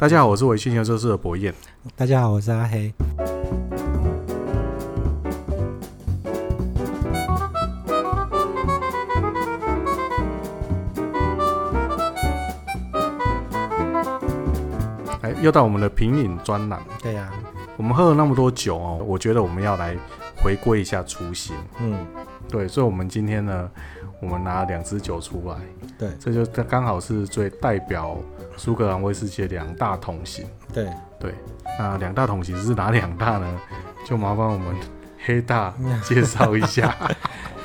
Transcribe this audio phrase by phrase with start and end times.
[0.00, 1.52] 大家好，我是维信研究室的博彦。
[1.94, 2.90] 大家好，我是阿黑。
[15.20, 16.80] 哎，又到我们的品饮专栏。
[17.02, 17.36] 对呀、啊，
[17.76, 19.94] 我们喝了那么多酒哦，我觉得我们要来
[20.42, 21.54] 回归一下初心。
[21.78, 22.06] 嗯，
[22.48, 23.70] 对，所以，我们今天呢，
[24.22, 25.56] 我们拿两支酒出来。
[25.98, 28.16] 对，这就刚好是最代表
[28.62, 30.46] 苏格兰威士忌的两大桶型。
[30.70, 30.86] 对
[31.18, 31.34] 对，
[31.78, 33.60] 那两大桶型是哪两大呢？
[34.06, 34.76] 就麻烦我们
[35.24, 35.72] 黑大
[36.04, 36.94] 介绍一下。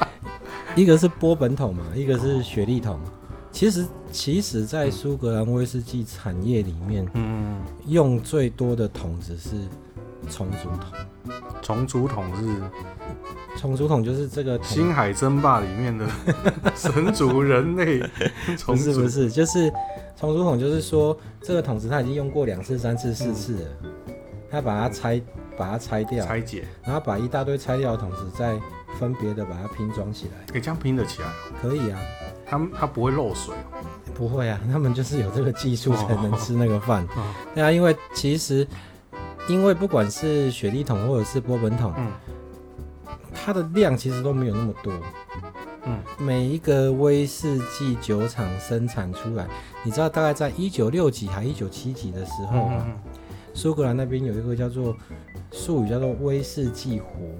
[0.73, 2.97] 一个是波本桶嘛，一个是雪莉桶。
[3.51, 9.49] 其实，其实，在苏格兰威士忌产业里面，嗯，用最多的桶子是
[10.29, 10.97] 重组桶。
[11.61, 12.61] 重组桶是？
[13.57, 16.05] 重组桶就是这个《星海争霸》里面的
[16.75, 17.99] 神族人类。
[18.65, 19.71] 不是不是，就是
[20.17, 23.69] 重组桶，就是说这个桶子它已经用过两次、三次、四次了，
[24.51, 25.21] 他把它拆，
[25.57, 28.59] 把它拆掉，拆解，然后把一大堆拆掉的桶子再
[28.99, 30.51] 分别的把它拼装起来。
[30.51, 31.27] 可以这样拼得起来？
[31.61, 31.99] 可以啊。
[32.45, 33.55] 他们它不会漏水？
[34.13, 37.03] 不会啊，他们就是有这个技术才能吃那个饭。
[37.03, 37.23] 哦哦哦
[37.55, 38.67] 对啊，因为其实
[39.47, 42.11] 因为不管是雪莉桶或者是波本桶，嗯。
[43.37, 44.91] 它的量其实都没有那么多，
[45.83, 49.45] 嗯，每一个威士忌酒厂生产出来，
[49.83, 52.83] 你知道大概在一九六几还一九七几的时候嘛，
[53.53, 54.95] 苏、嗯、格兰那边有一个叫做
[55.51, 57.37] 术语叫做威士忌湖，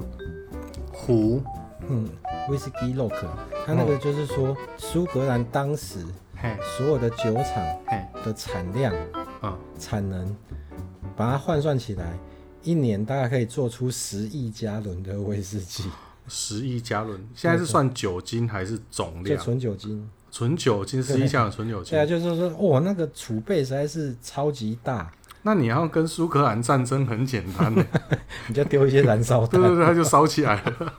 [0.92, 1.42] 湖，
[1.88, 2.08] 嗯，
[2.50, 3.16] 威士忌 lock，
[3.66, 6.06] 它那个就是说苏格兰当时
[6.78, 7.66] 所有的酒厂
[8.23, 8.94] 的产量
[9.42, 10.36] 啊产能，
[11.16, 12.17] 把它换算起来。
[12.63, 15.83] 一年大概可以做出十亿加仑的威士忌，
[16.27, 19.39] 十亿加仑，现在是算酒精还是总量？
[19.39, 21.91] 纯酒精，纯酒精，十亿加仑纯酒精。
[21.91, 25.11] 对啊，就是说，哇，那个储备实在是超级大。
[25.44, 27.85] 那你要跟苏格兰战争很简单的，
[28.50, 30.94] 你就丢一些燃烧弹，对对对，它就烧起来了。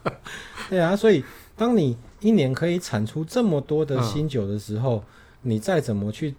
[0.70, 1.24] 对啊，所以
[1.56, 4.98] 当你一年可以产出这么多的新酒的时候，
[5.42, 6.36] 嗯、你再怎么去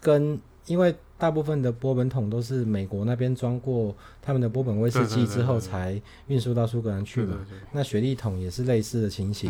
[0.00, 0.92] 跟，因为。
[1.22, 7.38] 大部分的波本桶都是美国那边装过他们的波本威士忌之后才运输到苏格兰去嘛。
[7.70, 9.48] 那雪莉桶也是类似的情形。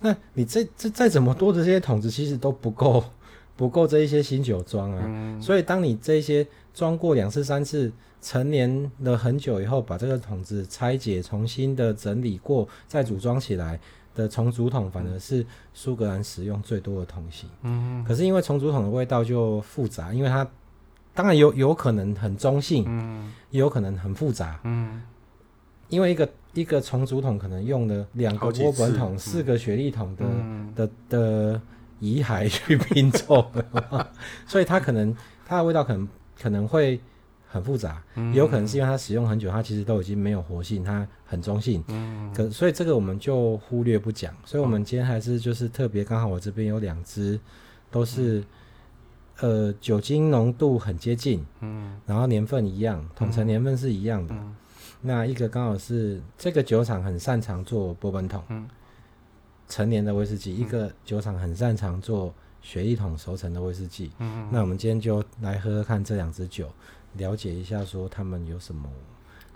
[0.00, 3.04] 那你这这再怎么多的这些桶子，其实都不够，
[3.54, 5.40] 不够这一些新酒装啊。
[5.40, 6.44] 所以当你这些
[6.74, 13.78] 装过两次、三次，陈年了很久以后，把这个桶子拆解、重新的整理过，再组装起来
[14.16, 17.48] 的重组桶，反而是苏格兰使用最多的桶型。
[17.62, 18.04] 嗯。
[18.04, 20.44] 可是因为重组桶的味道就复杂，因为它。
[21.14, 25.00] 当然有有可能很中性，嗯，也有可能很复杂，嗯，
[25.88, 31.60] 因为一个一个重组桶可能用了两个波本桶、四个雪莉桶的、嗯、的的
[32.00, 33.46] 遗骸去拼凑，
[34.44, 35.16] 所以它可能
[35.46, 36.08] 它的味道可能
[36.42, 37.00] 可能会
[37.46, 47.38] 很复杂，嗯、也有可能是因为它使用很久，它其实都已经没有活性，它很中性，嗯，可所以这个我们就忽略不讲，所以我们今天还是就是特别刚好我这边有两只
[47.88, 48.42] 都是。
[49.40, 54.32] 呃，酒精浓度很接近，嗯，然后年份一样，桶陈年份是一样的。
[54.32, 54.54] 嗯、
[55.00, 58.68] 那一个刚好是这个酒厂很擅长做波本桶，嗯，
[59.68, 64.12] 陈年的威士忌；嗯、一个酒厂很擅长做雪莉桶熟成的威士忌。
[64.20, 66.70] 嗯，那我们今天就来喝喝看这两支酒，
[67.14, 68.88] 了解一下说他们有什么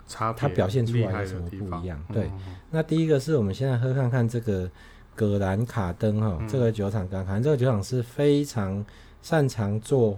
[0.07, 2.03] 差，它表现出来有什么不一样。
[2.11, 2.29] 对，
[2.69, 4.69] 那第一个是我们现在喝看看这个
[5.15, 8.85] 葛兰卡登哈，这个酒厂葛兰卡登这个酒厂是非常。
[9.21, 10.17] 擅长做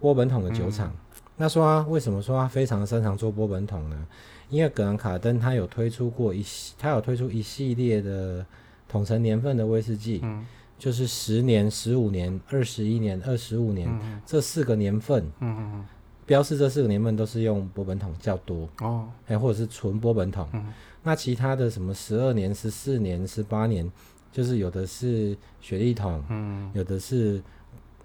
[0.00, 4.06] 波本桶的酒厂，嗯、那说他为什么说他非常擅长做波本桶呢？
[4.50, 8.44] 因为葛兰卡登他有推出过一系，他有推出一系列的
[8.86, 10.44] 桶陈年份的威士忌，嗯、
[10.78, 15.82] 就是十年、十五年、二十一年、二十五年、嗯、这四个年份，嗯
[16.26, 20.46] 标示这四个年份都是用波本桶较多哦，还或者是纯波本桶。
[20.52, 20.72] 嗯、
[21.02, 23.90] 那其他的什么十二年、十四年、十八年，
[24.30, 27.42] 就是有的是雪莉桶，嗯、有的是。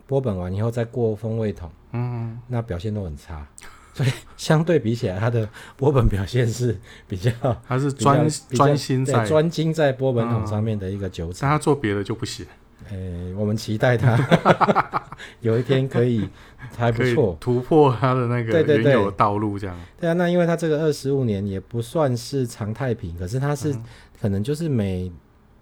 [0.08, 3.46] 波本完以后再过风味桶，嗯，那表现都很差，
[3.94, 7.32] 所以相对比起来，它的波本表现是比较，
[7.68, 11.40] 它是专专心在专精在波本桶上面的一个酒厂。
[11.42, 12.46] 但他做别的就不行。
[12.90, 14.18] 诶、欸，我们期待他
[15.42, 16.26] 有一天可以
[16.78, 19.78] 还不错突破他的那个原有的道路，这样。
[20.00, 23.76] 对啊，那因为他这个二十五年也不算是常态品，可是他是
[24.22, 25.12] 可能就是每。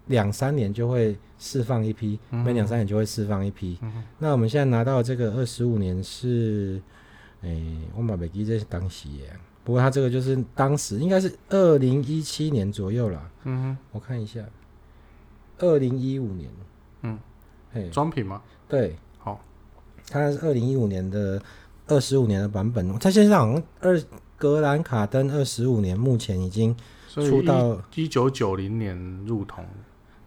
[0.06, 3.78] 两三年就会释放一批，嗯、每两三年就会释放一批。
[3.82, 6.80] 嗯、那我们现在拿到这个二十五年是，
[7.42, 9.30] 诶、欸，我把没记这是当时耶。
[9.64, 13.30] 不过它这个就是当时应该是二零一七年左右啦。
[13.44, 14.40] 嗯哼，我看一下，
[15.58, 16.48] 二零一五年。
[17.02, 17.18] 嗯，
[17.72, 18.40] 嘿，装品吗？
[18.68, 19.40] 对，好，
[20.08, 21.42] 它是二零一五年的
[21.88, 24.00] 二十五年的版本，它现在好像二
[24.36, 26.74] 格兰卡登二十五年，目前已经
[27.08, 29.64] 出到一九九零年入桶，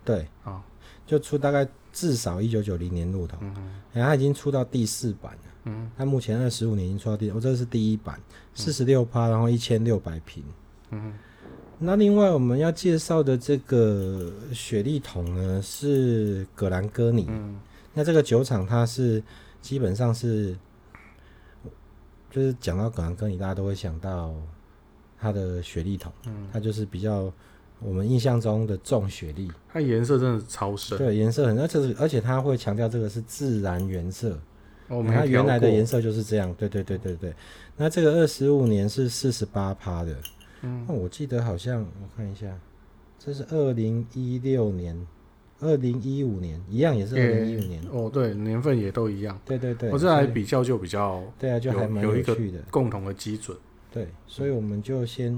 [0.03, 0.21] 对。
[0.43, 0.61] 啊，哦、
[1.05, 3.63] 就出大概至少一九九零年入桶，然后、嗯
[3.93, 3.99] 哼。
[3.99, 8.19] 欸、它已经出到第四版了，嗯，它目前二十五年已经出到第，我、哦、这是第一版，
[8.53, 10.43] 四十六趴，然后一千六百瓶，
[10.91, 11.13] 嗯，
[11.77, 17.59] 那另外我们要介绍的这个雪莉桶呢是葛兰哥尼，嗯，
[17.93, 19.23] 那这个酒厂它是
[19.61, 20.55] 基本上是。
[22.31, 24.35] 就是讲到葛兰哥尼，大家都会想到
[25.19, 27.33] 它的雪莉桶，嗯，它就是比较
[27.81, 34.39] 我们印象中的重雪莉，它颜色真的超深，对，颜色很，而且而且它会强调这个是自然原色，
[34.87, 37.33] 哦，它原来的颜色就是这样，对对对对对。
[37.77, 40.15] 那这个二十五年是四十八趴的，
[40.61, 42.47] 嗯，那我记得好像我看一下，
[43.17, 45.07] 这是二零一六年。
[45.61, 46.57] 二零一五年。
[46.69, 47.83] 一样也是二零一五年。
[47.91, 49.37] 哦，对，年份也都一样。
[49.43, 53.57] 对对对，我这来比较就比较对啊，就还蛮有趣的，共同的基准。
[53.91, 55.37] 对，所以我们就先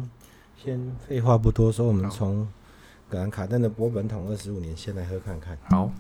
[0.64, 2.48] 先废话不多说，我们从
[3.10, 5.58] 格兰卡顿的波本桶二十五年先来喝看看。
[5.72, 5.92] 好，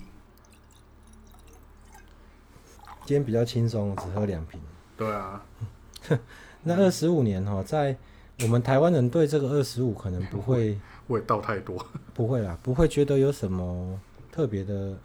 [3.05, 4.61] 今天比较轻松，只喝两瓶。
[4.95, 5.43] 对啊，
[6.61, 7.97] 那二十五年哈，在
[8.43, 13.99] 我们台湾人对这个二十五可能不会味道太多， 不会啦，不会觉得有什么。
[14.31, 14.95] 特别的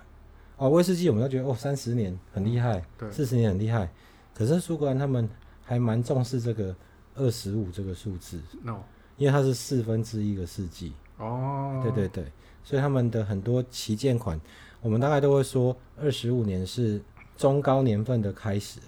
[0.56, 3.90] 哦，威士忌我们都觉得哦，三十年很厉害，四十年很厉害。
[4.34, 5.28] 可是苏格兰他们
[5.64, 6.76] 还蛮重视这个
[7.16, 8.76] 二十五这个数字，no，
[9.16, 10.92] 因为它是四分之一个世纪。
[11.18, 12.32] 哦，对对对，
[12.62, 14.40] 所以他们的很多旗舰款，
[14.80, 17.02] 我们大概都会说二十五年是
[17.36, 18.80] 中高年份的开始，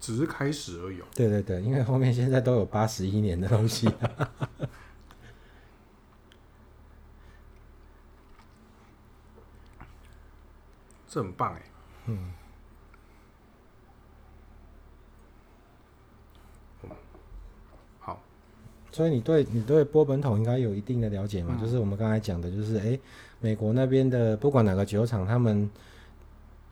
[0.00, 1.02] 只是开始而已。
[1.14, 3.90] 对对对，因为后面现在都有八十一年的东西。
[11.10, 11.62] 这很棒哎，
[12.04, 12.32] 嗯，
[17.98, 18.22] 好，
[18.98, 21.56] 所以你对你对波本桶应该有一定的了解嘛？
[21.56, 23.00] 嗯、就是我们刚才讲的，就是哎、欸，
[23.38, 25.70] 美国那边的不管哪个酒厂，他们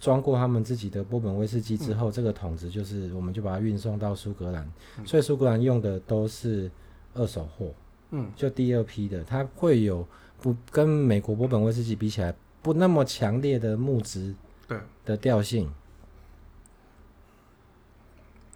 [0.01, 4.69] 装过他们自己的波本威士忌之后，嗯、这个桶子就是我们就把它运送到苏格兰，
[4.99, 6.69] 嗯、所以苏格兰用的都是
[7.15, 7.73] 二手货，
[8.11, 10.05] 嗯，就第二批的，它会有
[10.43, 12.35] 不跟美国波本威士忌比起来。
[12.61, 14.35] 不那么强烈的木质
[14.67, 14.77] 对。
[15.05, 15.73] 的调性，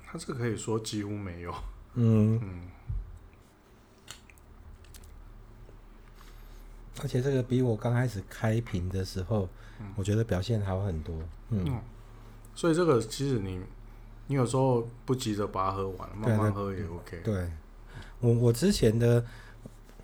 [0.04, 1.54] 它这个可以说几乎没有。
[1.94, 2.40] 嗯。
[2.42, 2.62] 嗯，
[7.02, 9.48] 而且这个比我刚开始开瓶的时候，
[9.80, 11.14] 嗯、我觉得表现好很多。
[11.50, 11.80] 嗯，嗯，
[12.54, 13.60] 所以这个其实你
[14.26, 17.20] 你有时候不急着把它喝完，慢慢喝也 OK。
[17.22, 17.50] 对，
[18.20, 19.24] 我我之前的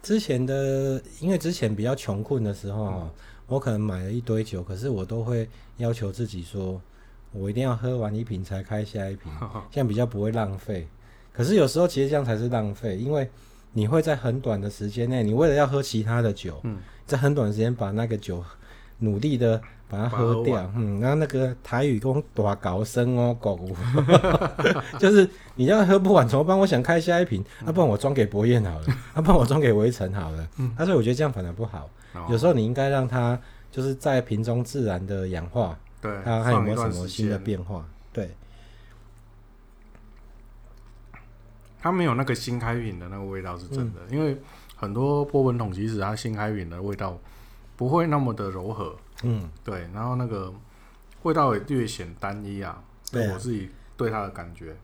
[0.03, 3.11] 之前的，因为之前比较穷困的时候、嗯
[3.49, 6.83] 我可能买了一堆酒，可是我都会要求自己说，
[7.31, 9.31] 我一定要喝完一瓶才开下一瓶，
[9.71, 10.89] 这样比较不会浪费。
[11.33, 13.31] 可是有时候其实这样才是浪费，因为
[13.77, 18.43] 你会在很短的时间内，你为了要喝其他的酒，嗯、在很短的时间把那个酒
[19.01, 20.63] 努力的把它喝掉。
[20.63, 23.61] 喝嗯，然后那个台语讲大高声哦，狗，
[24.99, 26.59] 就是你要喝不完怎么办？
[26.59, 30.49] 我想开下一瓶，那、嗯啊、不然我装给博彦好了，那、 啊、不然我装给围城好了。
[30.57, 31.87] 嗯，他说、啊、我觉得这样反而不好。
[32.31, 33.39] 有时候你应该让它
[33.71, 37.87] 就是在瓶中自然的氧化，对，看看有没有什么新的变化。
[38.11, 38.31] 对，
[41.87, 44.37] 它没有那个新开瓶的那个味道是真的，嗯、因为
[44.75, 47.19] 很多波本桶其实它新开瓶的味道
[47.77, 50.53] 不会那么的柔和，嗯，对，然后那个
[51.23, 52.83] 味道也略显单一啊。
[53.13, 54.75] 对我自己对它的感觉。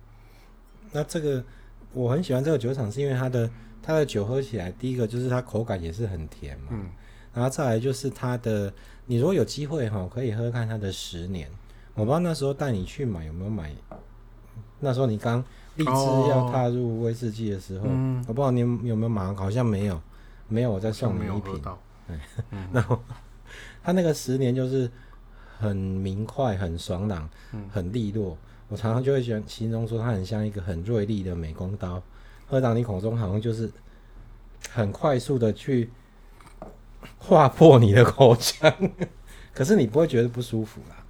[0.93, 1.45] 那这个
[1.93, 3.51] 我很喜欢这个酒厂，是因为它的
[3.83, 6.67] 它的酒喝起来，第一个就是它口感也是很甜嘛。
[6.71, 6.87] 嗯
[7.35, 8.71] 然后再来就是它的，
[9.07, 11.51] 你如果有机会哈，可以喝看它的十年。
[11.95, 13.75] 我不知道那时候带你去买有没有买，
[14.81, 15.43] 那时候你刚
[15.77, 20.01] 立志要踏入威士忌的时候，哦、我不知道你有没有买，好像没有，
[20.49, 21.61] 没有，我再送你一瓶。
[22.73, 23.01] 然后
[23.83, 24.91] 他那个十年就是
[25.59, 27.29] 很明快、很爽朗、
[27.71, 28.37] 很利落。
[28.69, 32.03] 我常常就会形形容说，它很像一个很锐利的美工刀，
[32.47, 33.71] 喝到你口中好像就是
[34.71, 35.91] 很快速的去。
[37.19, 38.73] 划破你的口腔，
[39.53, 41.05] 可是你不会觉得不舒服啦。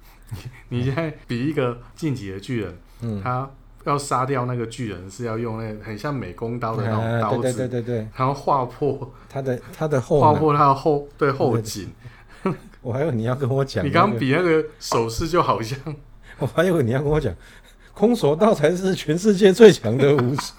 [0.69, 3.49] 你，你现在比一个晋级的巨人，嗯，他
[3.85, 11.89] 要杀掉那个巨人是要用那很像美工刀的那种刀子，对对对对，然后划破他的他的后，划破他的后对后颈。
[12.81, 15.77] 我还以为你要跟我讲， 你刚刚比那个手势就好像，
[16.39, 17.33] 我还以为你要跟我讲，
[17.93, 20.53] 空手道才是全世界最强的武术。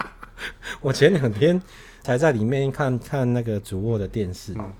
[0.80, 1.60] 我前两天
[2.02, 4.54] 才在里面看看那个主卧的电视。
[4.56, 4.72] 嗯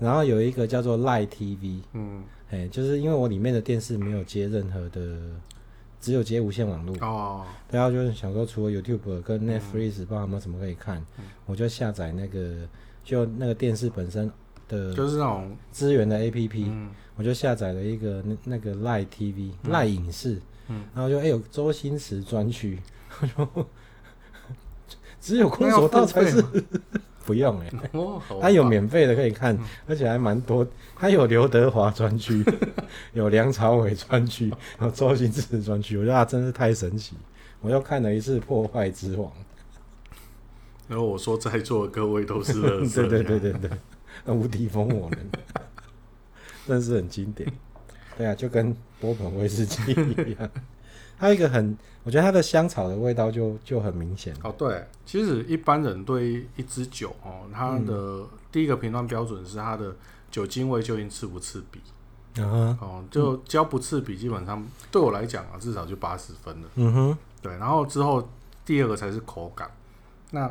[0.00, 5.00] 然后有一个叫做 Light TV，嗯，哎，就是因为我里面的电视没有接任何的
[6.00, 6.96] 只有接无线网络。
[7.00, 12.66] 哦，然后就是想说，除了 YouTube 跟 Netflix，不知道有没有什么可以看，嗯、我就下载那个
[13.04, 14.30] 就那个电视本身
[14.68, 22.78] 的，就是那种资源的 APP，、嗯、我就下载了一个那那个 Line TV、嗯、Line 影视，嗯、然后就哎、欸、有周星驰专区，
[23.36, 23.66] 就
[25.20, 26.44] 只有空手道才是。
[27.28, 30.66] 不用哎、欸，哦，它有免费的可以看，嗯、而且还蛮多。
[30.96, 32.42] 它有刘德华专区，
[33.12, 35.98] 有梁朝伟专区，有周星驰专区。
[35.98, 37.14] 我觉得啊，真是太神奇！
[37.60, 39.30] 我又看了一次《破坏之王》，
[40.88, 43.70] 然后我说在座的各位都是乐色， 对对对对
[44.24, 45.18] 对，无敌风我们，
[46.66, 47.52] 真是很经典。
[48.16, 50.50] 对啊，就跟波本威士忌一样。
[51.18, 54.32] 还有一个很，我觉得它的香草的味道就就很明显。
[54.42, 59.94] 哦，对，其实一般人对一支酒哦，它的第一个评断标准是它的
[60.30, 61.80] 酒精味究竟刺不刺鼻。
[62.36, 66.68] 嗯、哦，就只要不刺鼻，基本上对我来讲啊，至少就八十分了。
[66.76, 68.30] 嗯哼，对，然后之后
[68.64, 69.68] 第二个才是口感。
[70.30, 70.48] 那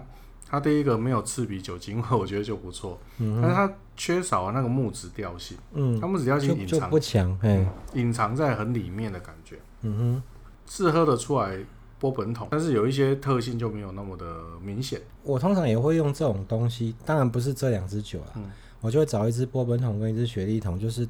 [0.50, 3.00] 它第一个没有刺鼻酒精味，我觉得就不错。
[3.20, 5.58] 嗯，但是它缺少了那个木质调性。
[5.74, 9.58] 嗯，它木质调性隐藏不强，哎，隐藏在很里面的感觉。
[9.84, 10.24] 嗯哼。
[10.68, 11.58] 是喝得出来
[12.00, 14.26] 波本桶，但是有一些特性就没有那么的
[14.62, 15.02] 明显。
[15.24, 20.78] 我通常也会用这种东西，当然不是这两支酒啊，嗯、我就会找一支波本桶跟一支雪莉桶。
[20.80, 21.08] 就是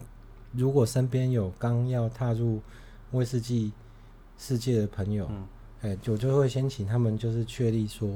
[0.53, 2.61] 如果身边有刚要踏入
[3.11, 3.73] 威士忌
[4.37, 5.25] 世界的朋友，
[5.81, 8.07] 哎、嗯欸，我就会先请他们就是确立说，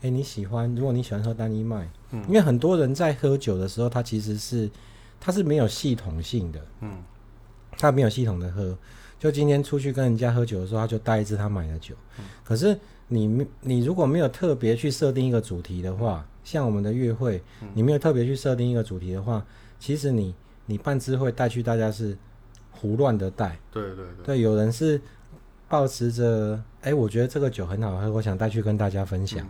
[0.00, 4.70] 哎、欸，你喜欢，如果你喜欢喝单一麦，嗯、因为很多人在喝酒的时候，他其实是
[5.18, 7.02] 他是没有系统性的，嗯，
[7.78, 8.76] 他没有系统的喝。
[9.22, 11.94] 就今天出去跟人家喝酒的时候，他就带一支他买的酒。
[12.18, 12.76] 嗯、可是
[13.06, 19.46] 你你如果没有特别去设定一个主题的话，像我们的月会，嗯、你没有特别去设定一个主题的话，
[19.78, 20.34] 其实你
[20.66, 22.18] 你办支会带去大家是
[22.72, 23.56] 胡乱的带。
[23.70, 24.24] 对对对。
[24.24, 25.00] 对，有人是
[25.68, 29.38] 抱持着，哎、欸，我觉得这个酒很好喝，我想带去跟大家分享。
[29.38, 29.48] 嗯、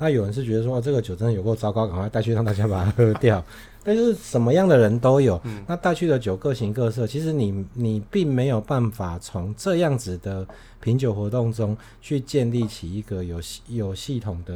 [0.00, 3.42] 那有人是觉得说，哦、这个酒真的有够糟糕，赶快带去让大家把它喝掉。
[3.84, 7.06] 但是什么样的人都有，嗯、那带去的酒各形各色。
[7.06, 10.44] 其实你你并没有办法从这样子的
[10.80, 13.38] 品酒活动中去建立起一个有
[13.68, 14.54] 有系统的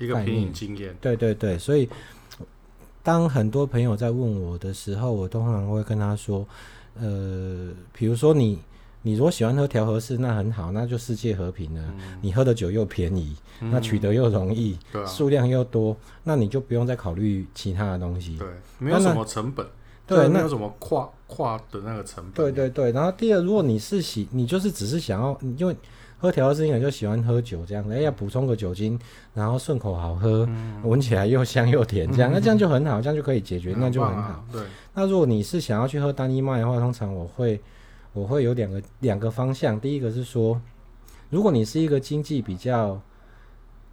[0.00, 0.96] 一个品饮经验。
[1.00, 1.88] 对对对，所以
[3.02, 6.46] 当很多朋友在问我的时候，我通常会跟他说，
[6.98, 8.58] 呃，比如说你。
[9.02, 11.80] 你如果喜欢喝调和式，那很好，那就世界和平了。
[11.98, 18.36] 嗯、你喝的酒又便宜，嗯、那取得又容易，数、啊、量又多，那你就不用再考虑其他的东西。
[18.36, 18.46] 对，
[18.78, 19.66] 没有什么成本。
[20.06, 22.32] 对，没有什么跨跨的那个成本。
[22.32, 22.92] 对对对。
[22.92, 25.74] 然后第二，如果你是喜，你就是只是想要，因为
[26.18, 28.98] 喝调和式，你就喜欢喝酒这样，哎、欸，要补充个酒精，
[29.32, 30.40] 然后顺口好喝，
[30.82, 34.30] 闻、嗯、起来又香又甜，这样，嗯、 那这样就很好，这样就可以解决，嗯、那就很好。
[34.30, 34.62] 啊、对。
[34.92, 37.58] 那如果你是想要去喝单一麦的话，通常我会。
[38.12, 40.60] 我会有两个两个方向，第一个是说，
[41.28, 43.00] 如果你是一个经济比较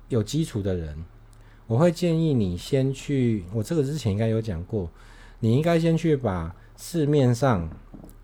[0.10, 1.06] 有基础的人，
[1.68, 4.90] 我会建议你先去，我这个之前应该有讲过，
[5.40, 7.70] 你应该先去把市面上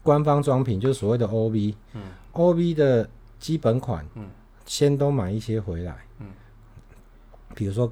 [0.02, 3.08] 官方装品，就是所谓的 OB，嗯，OB 的
[3.40, 4.28] 基本款，嗯，
[4.66, 6.28] 先都买一些回来，嗯，
[7.54, 7.92] 比如说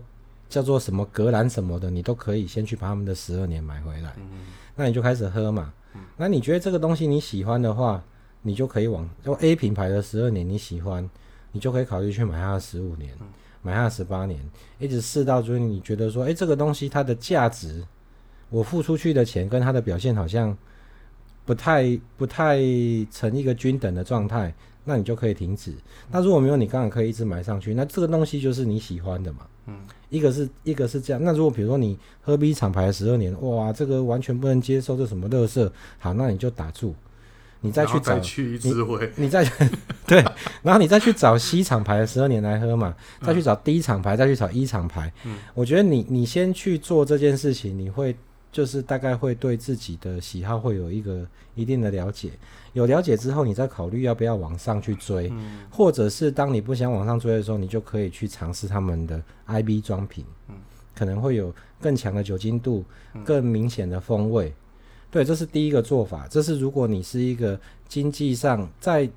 [0.49, 5.71] 叫做什么格兰什么的，你都可以先去把他们的十二年买回来，嗯，那你就开始喝嘛。
[6.17, 8.03] 那你觉得这个东西你喜欢的话，
[8.41, 11.07] 你就可以往用 A 品牌的十二年你喜欢，
[11.51, 13.13] 你就可以考虑去买它的十五年，
[13.61, 14.39] 买它的十八年，
[14.79, 17.83] 一直试到就是你觉得说，哎，这个东西它的价值，
[18.49, 20.57] 我付出去的钱跟它的表现好像
[21.45, 22.59] 不太不太
[23.11, 25.73] 成一个均等的状态，那你就可以停止。
[26.11, 29.39] 那如果没有，你刚刚可以一直买上去，那这个东西就是你喜欢的嘛。
[29.67, 29.75] 嗯，
[30.09, 35.71] 一个是一个是这样，那如果比如说你喝 B 厂牌十二年，哇，这个完全不能接受，这什么乐色？
[35.99, 36.95] 好，那你就打住，
[37.61, 38.73] 你再去找，去你
[39.15, 39.47] 你再
[40.07, 40.25] 对，
[40.63, 45.13] 然后你再去找 C 厂牌的十二年来喝嘛，再去找 D 厂牌，再去找 E 厂牌。
[45.25, 48.15] 嗯，我觉得你你先去做这件事情，你会
[48.51, 52.31] 就是大概会对自己的喜好会有一个一定的了解。
[52.73, 60.55] 有了解之后，你再考虑要不要往上去追，嗯、或者是当你不想往上追的时候，你就可以去尝试他们的 IB 装瓶，嗯、
[60.95, 62.83] 可能会有更强的酒精度、
[63.25, 64.49] 更明显的风味。
[64.49, 64.55] 嗯、
[65.11, 66.27] 对，这是第一个做法。
[66.29, 69.09] 这是如果你是一个经济上在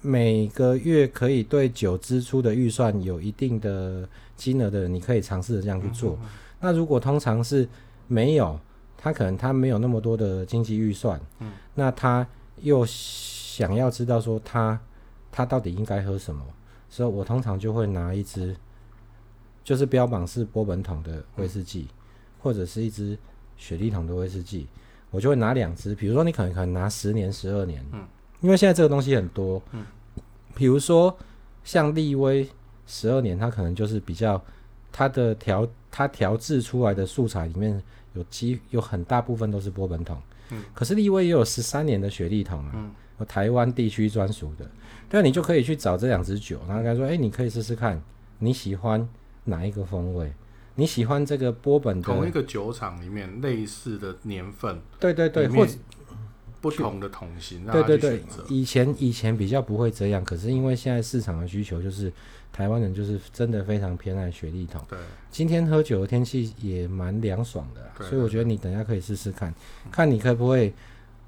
[0.00, 6.18] 每个月可以对酒支出的预算有一定的金额的人，你可以尝试着这样去做。
[6.22, 6.28] 嗯、
[6.60, 7.68] 那如果通常是
[8.08, 8.58] 没有，
[9.02, 12.26] 他可能他没有那么多的经济预算，嗯、那他。
[12.60, 14.78] 又想要知道说他
[15.32, 16.44] 他到底应该喝什么，
[16.88, 18.54] 所以我通常就会拿一支，
[19.64, 21.94] 就是标榜是波本桶的威士忌，嗯、
[22.40, 23.18] 或者是一支
[23.56, 24.68] 雪莉桶的威士忌，
[25.10, 25.92] 我就会拿两支。
[25.92, 28.06] 比如说你可能可能拿十年、十二年，嗯，
[28.42, 29.84] 因为现在这个东西很多，嗯，
[30.54, 31.16] 比如说
[31.64, 32.48] 像利威
[32.86, 34.40] 十二年，它可能就是比较
[34.92, 37.82] 它的调它调制出来的素材里面
[38.14, 40.20] 有几有很大部分都是波本桶。
[40.50, 44.70] 嗯，可是立威也有十三年的雪莉桶啊，有、嗯、台湾地区专属的，
[45.08, 48.02] 对，你就可以去找这两支酒，然后跟他说，哎、欸，你可以试试看，
[48.38, 49.08] 你喜欢
[49.44, 50.32] 哪一个风味？
[50.74, 55.72] 你喜欢这个波本的同一个酒厂里面类似的年份，对对对，或者
[56.62, 62.10] 不同的桶型，对对对，以前以前比较不会这样，可是因为现在市场的需求，就是
[62.52, 64.80] 台湾人就是真的非常偏爱雪莉桶。
[64.88, 64.98] 对，
[65.30, 69.54] 今天喝酒的天气也蛮凉爽的，所以我觉得你等一下可以试试看，
[69.90, 70.72] 看你可不可以，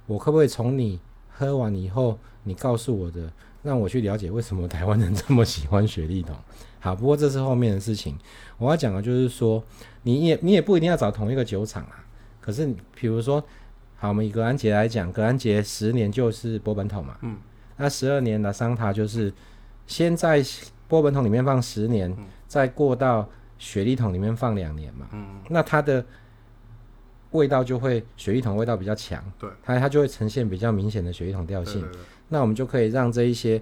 [0.06, 1.00] 我可不可以从你
[1.30, 6.36] 喝完以后，你告诉我的，让我去了解为什么台湾人这么喜欢雪莉桶。
[6.78, 8.14] 好，不过这是后面的事情。
[8.58, 9.64] 我要讲的就是说，
[10.02, 12.04] 你也你也不一定要找同一个酒厂啊。
[12.42, 13.42] 可是，比如说，
[13.96, 17.16] 好，我们以格兰杰来讲，格兰杰十年就是波本桶嘛。
[17.22, 17.38] 嗯。
[17.78, 19.32] 那十二年的桑塔就是
[19.86, 20.44] 先在
[20.94, 25.08] 波本桶里面放十年，嗯、再过到雪莉桶里面放两年嘛。
[25.12, 25.40] 嗯。
[25.50, 26.04] 那它的
[27.32, 29.20] 味道就会雪莉桶味道比较强。
[29.38, 29.50] 对。
[29.62, 31.80] 它它就会呈现比较明显的雪莉桶调性。
[31.80, 32.00] 对对对。
[32.28, 33.60] 那我们就可以让这一些。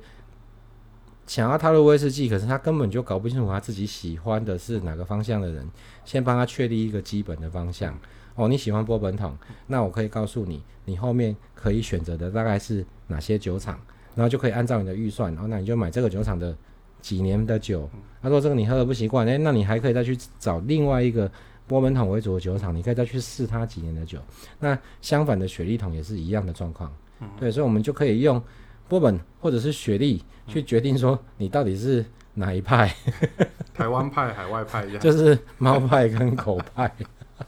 [1.24, 5.66] 想要踏入威士忌，可是他根本就搞不清楚他自己喜欢的是哪个方向的人，
[6.04, 7.96] 先帮他确立一个基本的方向。
[8.34, 9.34] 哦，你喜欢波本桶，
[9.68, 13.78] 那我可以告诉你，你后面可以选择的大概是哪些酒厂，
[14.16, 16.54] 然后就可以按照你的预算，然后那你就买这个酒厂的
[17.02, 17.90] 几年的酒。
[18.22, 21.30] 他说这个你喝的不习惯，诶，那你还可以再去找另外一个
[21.66, 24.18] 波本桶为主的酒厂，你可以再去试它几年的酒。
[24.58, 26.90] 那相反的雪莉桶也是一样的状况，
[27.38, 28.42] 对，所以我们就可以用。
[28.88, 32.04] 波本或者是雪莉去决定说你到底是
[32.34, 32.94] 哪一派，
[33.72, 36.92] 台湾派、海外派这样，就是猫派跟狗派。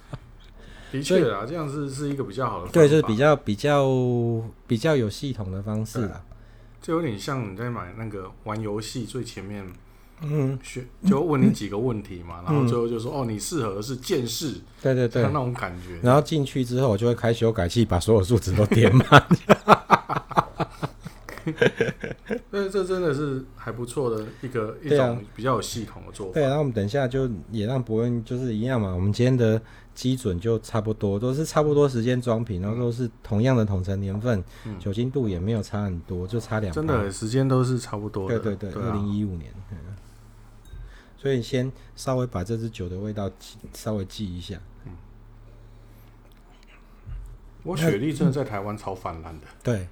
[0.90, 3.90] 的确啊，这样是是一个比较好的对，就是比较比较
[4.66, 6.24] 比较有系统的方式啊。
[6.84, 9.66] 就有点像你在买那个玩游戏最前面，
[10.20, 15.98] 嗯，选就问你几个问题嘛，嗯、然后最后就说、嗯、哦，你适合的是剑士，对对对，那种感觉。
[16.02, 19.26] 然后进去之后，我就会开修改器，把所有数值都填满。
[22.50, 26.34] 所以，这真的是还不错的一个一种比较有系统的做法。
[26.34, 28.94] 对，然后我们等一下就也让伯恩就是一样嘛。
[28.94, 29.58] 我们今天的
[29.94, 36.72] 基准就差不多，都是差不多时间装瓶，然后都是同样的桶陈年份，嗯、酒精度也没有差很多，就差两。
[36.72, 38.38] 真的时间都是差不多的。
[38.38, 39.52] 对对对，二零一五年。
[41.16, 43.30] 所以先稍微把这支酒的味道
[43.72, 44.58] 稍微记一下。
[44.84, 44.92] 嗯。
[47.62, 49.46] 我雪莉真的在台湾超泛滥的。
[49.62, 49.86] 对。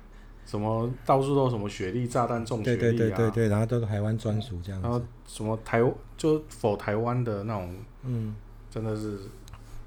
[0.44, 4.86] 什么到处都有什么雪莉炸弹种雪莉啊，对对对对对，然后都是台湾专属这样子。
[4.86, 5.80] 然后什么台
[6.16, 8.34] 就否台湾的那种，嗯，
[8.68, 9.20] 真的是。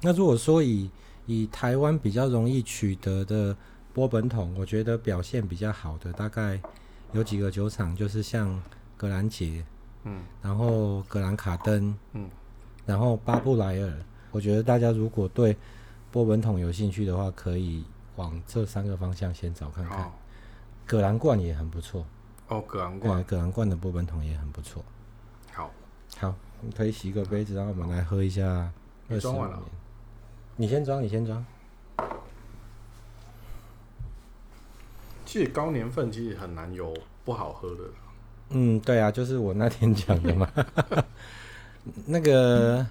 [0.02, 0.90] 那如果说以
[1.26, 3.56] 以台湾比较容易取得的
[3.94, 6.60] 波本桶，我觉得表现比较好的大概
[7.12, 8.62] 有几个酒厂，就是像
[8.96, 9.66] 格兰杰，
[10.04, 12.30] 嗯，然后格兰卡登，嗯，
[12.86, 13.94] 然后巴布莱尔。
[14.32, 15.56] 我觉得大家如果对
[16.12, 17.84] 波本桶有兴趣的话，可以
[18.18, 20.12] 往这三个方向先找看看。
[20.86, 22.06] 葛兰冠也很不错
[22.50, 24.84] 哦，葛兰冠，葛兰冠的波本桶也很不错。
[25.54, 25.72] 好，
[26.18, 28.72] 好，你可以洗个杯子，然后我们来喝一下。
[29.08, 29.60] 你装完了？
[30.58, 31.46] 你先装，你先装。
[35.26, 36.94] 其实高年份其实很难有
[37.26, 37.84] 不好喝的。
[38.50, 40.50] 嗯，对啊，就是我那天讲的嘛。
[42.06, 42.86] 那个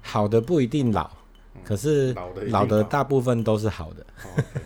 [0.00, 1.10] 好的不一定老，
[1.54, 2.14] 嗯、可是
[2.48, 4.02] 老的大部分都是好的。
[4.24, 4.60] 哦 okay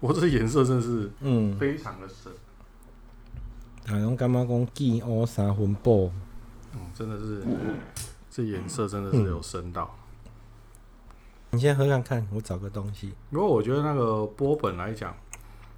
[0.00, 2.32] 我这颜色真的是，嗯，非常的深。
[3.86, 6.12] 啊，用干嘛讲见乌三分布？
[6.74, 7.42] 嗯，真的是，
[8.28, 9.96] 这颜色真的是有深到。
[11.54, 13.12] 你先喝看看，我找个东西。
[13.28, 15.14] 如果我觉得那个波本来讲，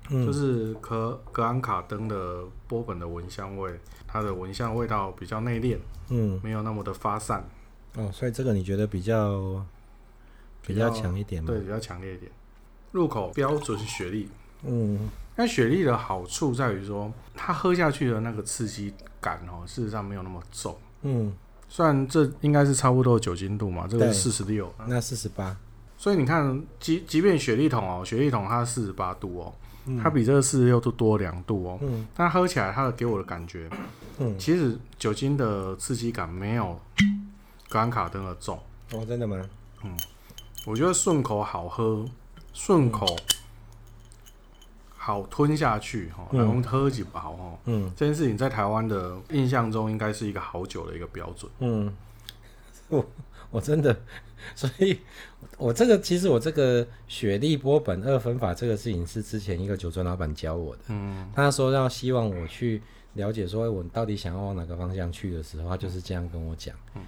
[0.08, 3.72] 嗯、就是格格兰卡登的波本的闻香味，
[4.06, 5.76] 它的闻香味道比较内敛，
[6.10, 7.44] 嗯，没有那么的发散。
[7.96, 9.66] 哦，所以这个你觉得比较
[10.64, 11.48] 比较强一点吗？
[11.48, 12.30] 对，比较强烈一点。
[12.92, 14.28] 入口标准雪莉，
[14.62, 21.34] 嗯，那雪莉的好处在于说，它喝下去的那个刺激感哦，事实上没有那么重，嗯，
[21.68, 25.56] 虽然这应该是差不多的酒精度嘛，这个是四十六，那四十八，
[26.04, 29.54] 所以你看，即即便雪莉桶哦，雪莉桶它四十八度哦，
[30.02, 33.70] 它比这个四十六度多两度哦，嗯，但喝起来它的给我的感觉，
[34.18, 36.78] 嗯，其实酒精的刺激感没有
[37.70, 38.58] 格兰卡登的重，
[38.92, 39.40] 哦，真的吗？
[39.82, 39.96] 嗯，
[40.66, 42.04] 我觉得顺口好喝。
[42.52, 43.04] 顺口
[44.96, 51.50] 好吞下去哈，然后喝几包哈，嗯，这件事情在台湾的印象中应该是一个好酒的一个标准。
[51.60, 51.96] 嗯，
[52.90, 53.04] 我
[53.50, 53.98] 我真的，
[54.54, 54.98] 所以
[55.56, 60.82] 我这个其实我这个雪莉波本二分法这个事情是之前一个酒庄老板教我的。
[60.88, 62.82] 嗯，他说要希望我去
[63.14, 66.74] 了解说我到底想要往哪个方向去的时候，他就是这样跟我讲。
[66.94, 67.02] 嗯，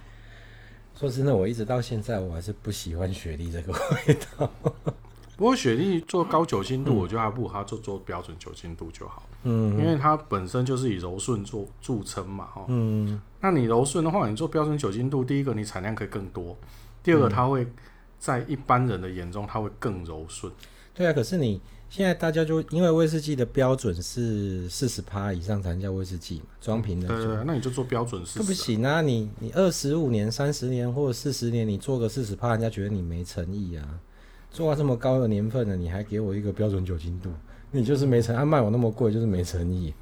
[0.97, 4.49] 说真的，我一直到现在我还是不喜欢雪莉这个味道。
[5.37, 9.21] 不过雪莉做高酒精度，我觉得还不如它做做标准酒精度就好。
[9.43, 12.65] 嗯，因为它本身就是以柔顺做著称嘛，哈。
[12.69, 16.57] 嗯，那你柔顺的话，你做标准酒精度，第一个你产量可以更多，
[17.07, 17.65] 第二个它会
[18.19, 20.51] 在一般人的眼中，它会更柔顺。
[20.93, 27.07] 对啊，可是你现在大家就因为威士忌的标准是四十趴以上才能叫威士忌嘛，装瓶的。
[27.07, 28.45] 对对，那你就做标准四十。
[28.45, 33.87] 不行啊，你你二十五年、三十年或者四十年，你做个四十趴，人家觉得你没诚意啊。
[34.51, 37.29] 做到这么高的年份了，你还给我一个标准酒精度，
[37.71, 38.37] 你就是没诚意。
[38.37, 39.93] 他卖我那么贵，就是没诚意。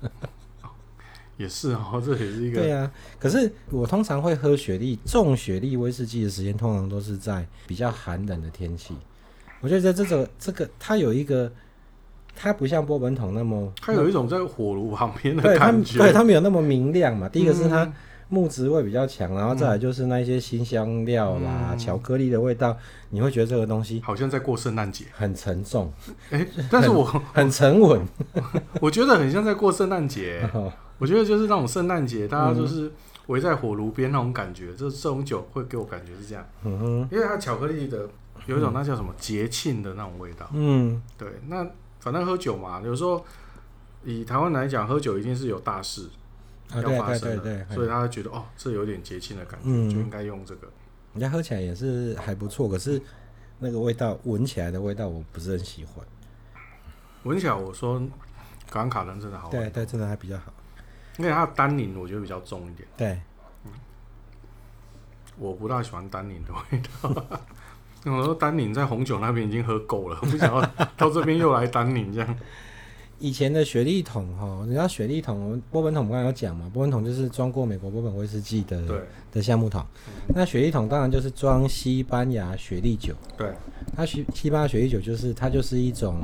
[1.37, 2.61] 也是哦， 这也是一个。
[2.61, 8.95] 对啊，可是我通常会喝雪莉，重雪莉威士忌的时间，通常都是在比较寒冷的天气。
[9.61, 11.51] 我觉得这种这个它有一个，
[12.35, 15.97] 它不像波本桶那么，它有一种在火炉旁边的感觉。
[15.97, 17.27] 对，它没有那么明亮嘛。
[17.29, 17.83] 第一个是它。
[17.83, 17.93] 嗯
[18.27, 22.75] 木质味比较强，然后再来就是那一些辛香料啦、嗯、巧克力的味道，
[23.11, 25.93] 你会觉得这个东西好像在过圣诞节，很沉重。
[26.31, 28.01] 哎，但是我很沉稳，
[28.81, 30.41] 我觉得很像在过圣诞节。
[30.97, 32.91] 我觉得就是那种圣诞节，大家就是
[33.27, 36.45] 围在火炉边那种感觉，这这种酒会给我感觉是这样。
[36.63, 38.07] 嗯哼，因为它巧克力的
[38.45, 40.49] 有一种那叫什么节庆的那种味道。
[40.53, 41.27] 嗯，对。
[41.47, 41.65] 那
[41.99, 43.25] 反正喝酒嘛，有时候
[44.03, 46.07] 以台湾来讲，喝酒一定是有大事。
[46.73, 50.67] 要发生的，对对对对，所以他会觉得哦，这有点节庆的感觉，嗯、就应该用这个。
[51.13, 52.99] 人家喝起来也是还不错，可是
[53.59, 56.03] 那个味道闻起来的味道我不是很喜欢。
[57.23, 57.99] 闻起来我说
[58.67, 60.51] 格兰卡登真的好，对对，真的还比较好。
[61.17, 62.87] 因为它的单宁我觉得比较重一点。
[62.97, 63.19] 对，
[63.65, 63.71] 嗯，
[65.37, 67.39] 我不大喜欢单宁的味道。
[68.05, 70.61] 我说单宁在红酒那边已经喝够了，我不想要
[70.95, 72.37] 到这边又来单宁这样。
[73.17, 79.01] 以前的雪莉桶哈，你知道雪莉桶，波本桶我刚才有讲嘛，波本桶就是装过美国波本威士忌的对
[79.31, 79.81] 的橡木桶。
[80.07, 83.15] 嗯、那雪莉桶当然就是装西班牙雪莉酒。
[83.37, 83.53] 对，
[83.95, 86.19] 它西西班牙雪莉酒就是它就是一种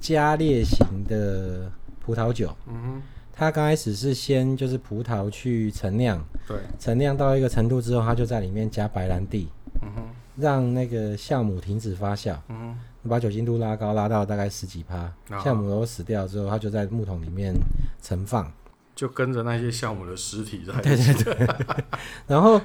[0.00, 2.56] 加烈型的葡萄酒。
[2.68, 3.02] 嗯哼，
[3.40, 9.48] 它刚开始是先就是葡萄去陈酿，对，陈酿到一个程度之后，它就在里面加白兰地，
[9.80, 10.02] 嗯哼，
[10.36, 12.36] 让那个酵母停止发酵。
[12.48, 12.78] 嗯哼。
[13.08, 17.54] 把酒精度拉高，拉到大概十几趴，酵母都死掉之后，它就在木桶里面
[18.02, 18.52] 盛放，
[18.94, 20.78] 就跟着那些酵母的尸体在。
[20.82, 21.48] 对对对。
[22.28, 22.60] 然后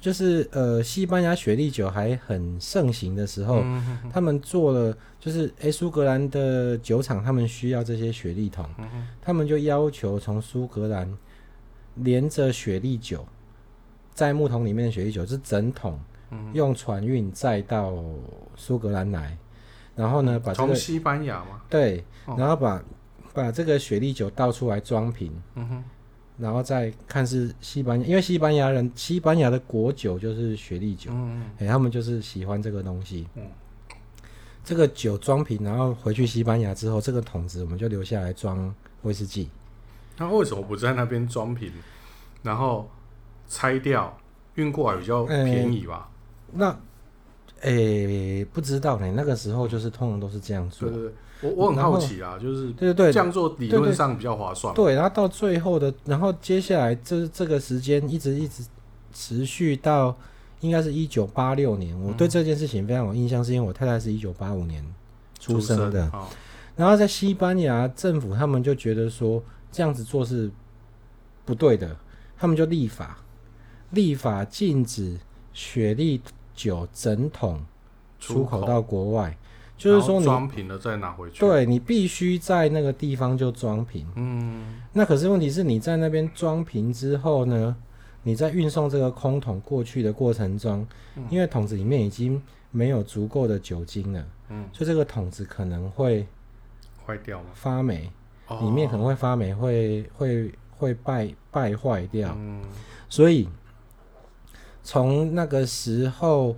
[0.00, 11.12] 就是呃，西班牙雪莉酒还很盛行的时候，嗯、哼哼他们做了，就是诶，苏格兰的酒厂他们需要这些雪莉桶，嗯、他们就要求从苏格兰
[11.96, 13.26] 连着雪莉酒，
[14.14, 16.00] 在木桶里面的雪莉酒是整桶
[16.52, 17.94] 用船运载到
[18.56, 19.36] 苏格兰来。
[19.96, 21.60] 然后呢，把这个从西班牙吗？
[21.68, 22.02] 对，
[22.38, 22.82] 然后把
[23.34, 25.84] 把这个雪莉酒倒出来装瓶，嗯哼，
[26.40, 33.42] 然后再看是西班牙，因为西班牙人西班牙的国酒就是雪莉酒，嗯嗯，他们就是喜欢这个东西，嗯，
[34.64, 39.48] 这个酒装瓶，然后回去西班牙之后，这个桶子我们就留下来装威士忌。
[40.16, 41.70] 那为什么不在那边装瓶，
[42.42, 42.90] 然后
[43.48, 44.16] 拆掉
[44.54, 46.08] 运过来比较便宜吧？
[46.52, 46.80] 欸、那。
[47.62, 49.12] 诶、欸，不知道呢。
[49.14, 50.88] 那个时候就是通常都是这样做。
[50.88, 54.74] 对对对，我我很好奇啊，就是对对对，这样做理论上比较划算。
[54.74, 58.62] 对，然后到最后的，然后接下来这这个时间一直一直
[59.12, 60.16] 持续到
[60.60, 61.98] 应该是一九八六年。
[62.00, 64.84] 我对这件事情非常有印象，是因为我太太是一九八五年
[65.38, 66.10] 出生的。
[66.10, 66.22] 生
[66.76, 70.50] 然后在西班牙政府，他们就觉得说这样子做是
[71.44, 71.94] 不对的，
[72.38, 73.18] 他们就立法，
[73.90, 75.18] 立法禁止
[75.52, 76.20] 雪莉
[76.54, 77.60] 酒整桶
[78.18, 79.36] 出口到国外，
[79.80, 81.40] 就是说你装瓶了再拿回去。
[81.40, 84.06] 对，你必须在那个地方就装瓶。
[84.14, 87.74] 嗯，那可是问题是你在那边装瓶之后呢，
[88.22, 92.40] 你在运送这个空桶过去的过程中，嗯、因为桶子里面已经
[92.70, 96.26] 没有足够的酒精了，嗯，所以这个桶子可能会
[97.06, 97.46] 坏掉吗？
[97.54, 98.10] 发霉，
[98.60, 102.32] 里面可能会发霉，会会会败败坏掉。
[102.36, 102.62] 嗯，
[103.08, 103.48] 所以。
[104.82, 106.56] 从那个时候，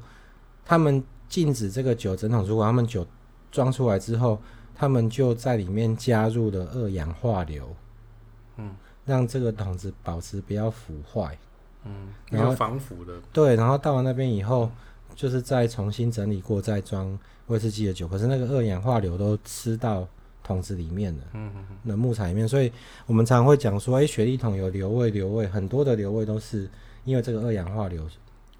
[0.64, 3.06] 他们禁止这个酒整桶出口，他们酒
[3.50, 4.38] 装出来之后，
[4.74, 7.74] 他们就在里面加入了二氧化硫，
[8.58, 11.38] 嗯，让这个桶子保持不要腐坏，
[11.86, 14.70] 嗯，然后防腐的，对，然后到了那边以后，
[15.14, 20.06] 就是再重新整理过，再装威士忌的酒，可是那个二氧化硫都吃到
[20.44, 22.70] 桶子里面了，嗯嗯，那木材里面，所以
[23.06, 26.68] 我们常常会讲说，哎，雪莉桶有硫味，硫味很多的硫味都是。
[27.04, 28.06] 因为这个二氧化硫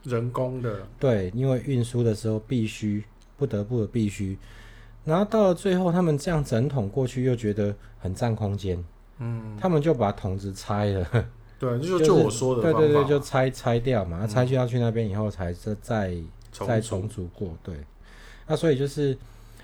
[0.05, 3.05] 人工的，对，因为运输的时候必须
[3.37, 4.37] 不得不的必须，
[5.05, 8.85] 然后到了最后，他们这样整桶过去又觉得很占空间，
[9.19, 11.07] 嗯，他们就把桶子拆了，
[11.59, 16.17] 对， 就就我说的，对对对，就拆拆掉嘛，拆去要去那边以后才再再
[16.51, 17.77] 再重组过，对，
[18.47, 19.17] 那所以就是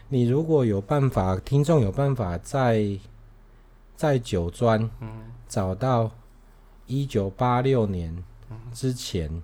[0.08, 2.96] 你如果有办法，听众有办法在
[3.96, 4.88] 在酒庄
[5.48, 6.10] 找到
[6.86, 8.24] 一九八六年
[8.72, 9.42] 之前。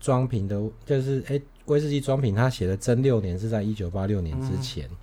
[0.00, 4.96] 装瓶的，就是哎，威士忌装瓶，他写的真六年是在一九八六年之前，嗯、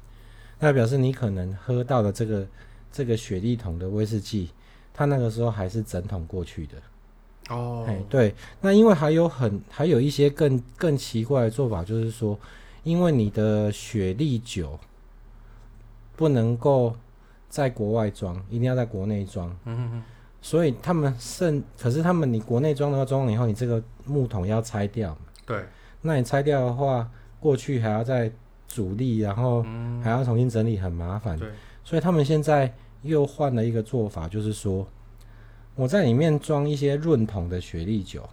[0.60, 2.48] 那表示你可能喝到的这个
[2.92, 4.50] 这个雪莉桶的威士忌，
[4.94, 6.76] 它那个时候还是整桶过去的。
[7.50, 12.40] 哦，哎，对，那因为还有很还有一些更更奇怪的做法，就是说，
[12.84, 14.80] 因为你的雪莉酒
[16.16, 16.96] 不能够
[17.50, 19.50] 在国外装，一定要在国内装。
[19.66, 20.04] 嗯哼哼。
[20.42, 25.18] 所以他们甚，可是他们你国内装的话，装了以后，你这个木桶要拆掉。
[25.46, 25.64] 对。
[26.02, 28.32] 那你拆掉的话，过去还要再
[28.68, 29.64] 阻力，然后
[30.04, 31.38] 还要重新整理，很麻烦。
[31.38, 31.50] 对。
[31.84, 34.88] 所以他们现在又换了一个做法，就是说，
[35.76, 38.28] 我在里面装一些润桶的雪莉酒，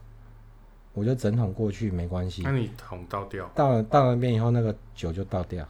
[0.95, 2.43] 我就整桶过去没关系。
[2.43, 3.51] 那你桶倒掉。
[3.55, 5.65] 倒了到了那边以后，那个酒就倒掉。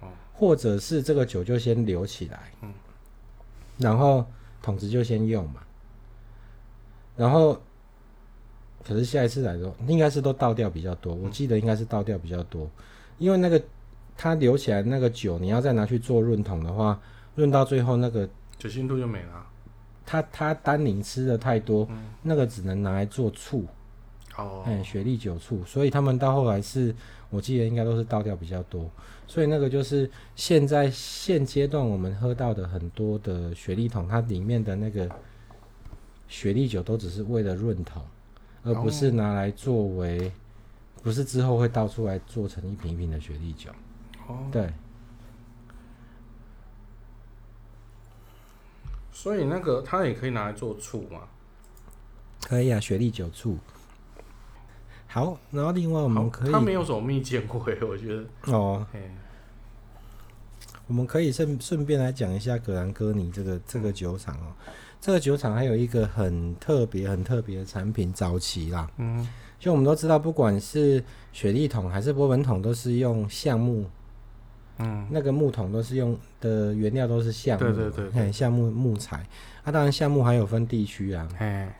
[0.00, 0.08] 哦。
[0.32, 2.40] 或者是这个酒就先留起来。
[2.62, 2.72] 嗯。
[3.78, 4.26] 然后
[4.60, 5.62] 桶子就先用嘛。
[7.16, 7.60] 然后，
[8.88, 11.14] 可是下一次来的时候，应该是都倒掉比较多。
[11.14, 12.66] 我记得应该是倒掉比较多，
[13.18, 13.62] 因为那个
[14.16, 16.98] 它留起来那个酒，你要再拿去做润桶的话，
[17.34, 18.26] 润到最后那个
[18.58, 19.46] 酒精度就没了。
[20.06, 23.66] 它它单宁吃的太多，嗯、那个只能拿来做醋。
[24.38, 26.94] 哦，嗯，雪莉酒醋，所以他们到后来是，
[27.28, 28.90] 我记得应该都是倒掉比较多。
[29.26, 35.08] 所以那个就是现在现阶段我们喝到的很多的雪莉桶，它里面的那个。
[36.30, 38.02] 雪莉酒都只是为了润桶，
[38.64, 40.32] 而不是拿来作为，
[41.02, 43.70] 不是之后会倒出来做成一瓶一瓶的雪莉酒。
[44.26, 44.72] 哦，对。
[49.12, 51.22] 所以那个它也可以拿来做醋嘛？
[52.42, 53.58] 可以啊，雪莉酒醋。
[55.06, 58.52] 好，然后另外我们可以，它没有什么蜜饯味，我觉得。
[58.52, 58.86] 哦。
[60.86, 64.54] 我们可以顺顺便来讲一下格兰哥尼这个这个酒厂哦。
[65.00, 69.26] 这个酒厂还有一个很特别、很特别的产品，早期啦，嗯，
[69.58, 73.84] 就我们都知道，不管是雪莉桶还是波本桶，都是用橡木，
[74.78, 79.24] 嗯，那个木桶都是用的原料都是橡木，对对对，对，橡木木材。
[79.62, 81.78] 啊，当然橡木还有分地区啊，哎，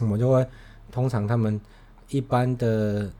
[0.00, 0.44] 我们就会
[0.90, 1.60] 通常他们
[2.10, 3.10] 一般的，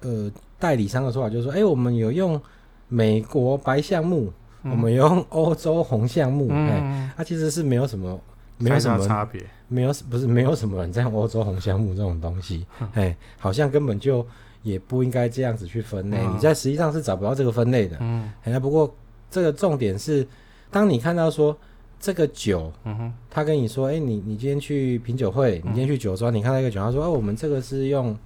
[0.00, 2.40] 呃，代理商的说法就是说，哎，我们有用
[2.86, 4.32] 美国白橡木。
[4.64, 8.20] 我们用欧洲红橡木，哎、嗯，它、欸啊、其实是没有什么，
[8.58, 14.26] 没有什么差别，没有不是没有什么人在用欧洲红橡木这种东西，哎、欸，好像根本就
[14.62, 18.92] 也不应该这样子去分类，嗯、你在实际上是找不到这个分类的，嗯，哎、欸，不过
[19.30, 20.26] 这个重点是，
[20.70, 21.56] 当你看到说
[22.00, 28.16] 这个酒，嗯哼，他跟你说，哎、欸，你你今天去品酒会，你今天去酒庄，你看到一个酒，他说，哦，我们这个是用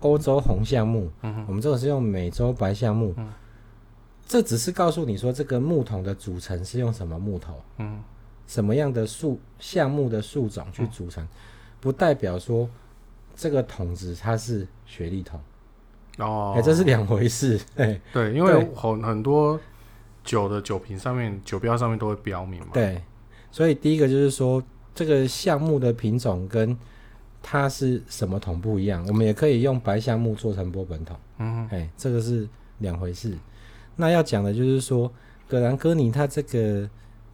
[0.00, 3.28] 欧洲红橡木，嗯哼，我们这个是用美洲白橡木，嗯。
[4.32, 8.02] 这只是告诉你说，这个木桶的组成是用什么木头，嗯，
[8.46, 11.28] 什么样的树橡木的树种去组成，嗯、
[11.82, 12.66] 不代表说
[13.36, 15.38] 这个桶子它是雪莉桶。
[16.16, 19.60] 哦，哎，这是两回事，对对，因为很很多
[20.24, 23.02] 酒的酒瓶上面酒标上面都会标明嘛，对，
[23.50, 24.62] 所以第一个就是说
[24.94, 26.74] 这个橡木的品种跟
[27.42, 33.36] 它是什么桶不一样，我们也可以用白橡木做成波本桶，嗯，哎，这个是两回事。
[33.96, 35.10] 那要讲的就是说，
[35.48, 36.88] 格兰哥尼他这个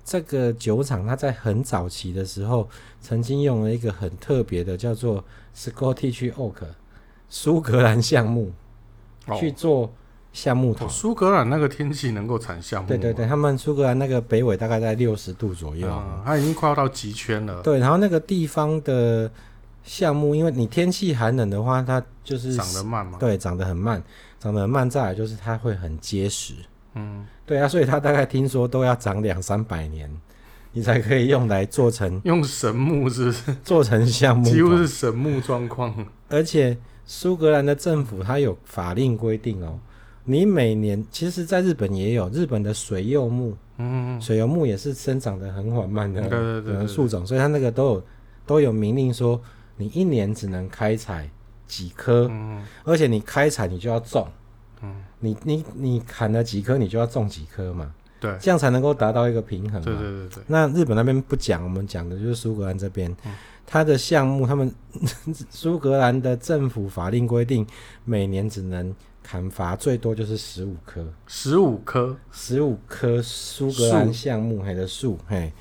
[0.05, 2.69] 这个酒厂，它在很早期的时候，
[3.01, 5.23] 曾经用了一个很特别的叫做
[5.55, 6.65] Scottish Oak
[7.29, 8.51] 苏格兰橡木
[9.39, 9.93] 去做
[10.33, 10.89] 橡木桶。
[10.89, 12.89] 苏、哦、格兰那个天气能够产橡木？
[12.89, 17.61] 对对对，他们苏格兰那个北纬大概在六十度左右，嗯，它已经快要到极圈了。
[17.63, 19.31] 对，然后那个地方的
[19.85, 23.19] 橡木，因为你天气寒冷的话，它就是长得慢嘛。
[23.19, 24.03] 对，长得很慢。
[24.41, 26.55] 长得慢，再来就是它会很结实。
[26.95, 30.11] 嗯，对啊，所以它大概听说都要长两三百年，
[30.73, 33.57] 你才可以用来做成 用神木，是不是？
[33.63, 35.95] 做成橡木，几乎是神木状况。
[36.31, 39.79] 而且苏格兰的政府它有法令规定哦，
[40.25, 48.05] 你每年其实在日本也有日本的水柚木，嗯，水柚木也是生长得很缓慢的，对对对树种，所以它那个都有
[48.47, 49.41] 都有明令说，
[49.77, 51.29] 你一年只能开采。
[51.69, 54.27] 几棵，嗯、而且你开采你就要种，
[54.83, 59.85] 嗯、你你你砍了几棵，你就要种几棵嘛，对，这样才能够达到一个平衡嘛。
[59.85, 60.43] 对对对对。
[60.49, 63.15] 那日本那边不讲，我们讲的就是苏格兰这边，
[63.67, 64.75] 它的项目，他们
[65.51, 67.67] 苏格兰的政府法令规定，
[68.05, 75.53] 每年只能砍伐最多就是十五棵，十五棵，十五棵苏格兰项目还的树，嘿，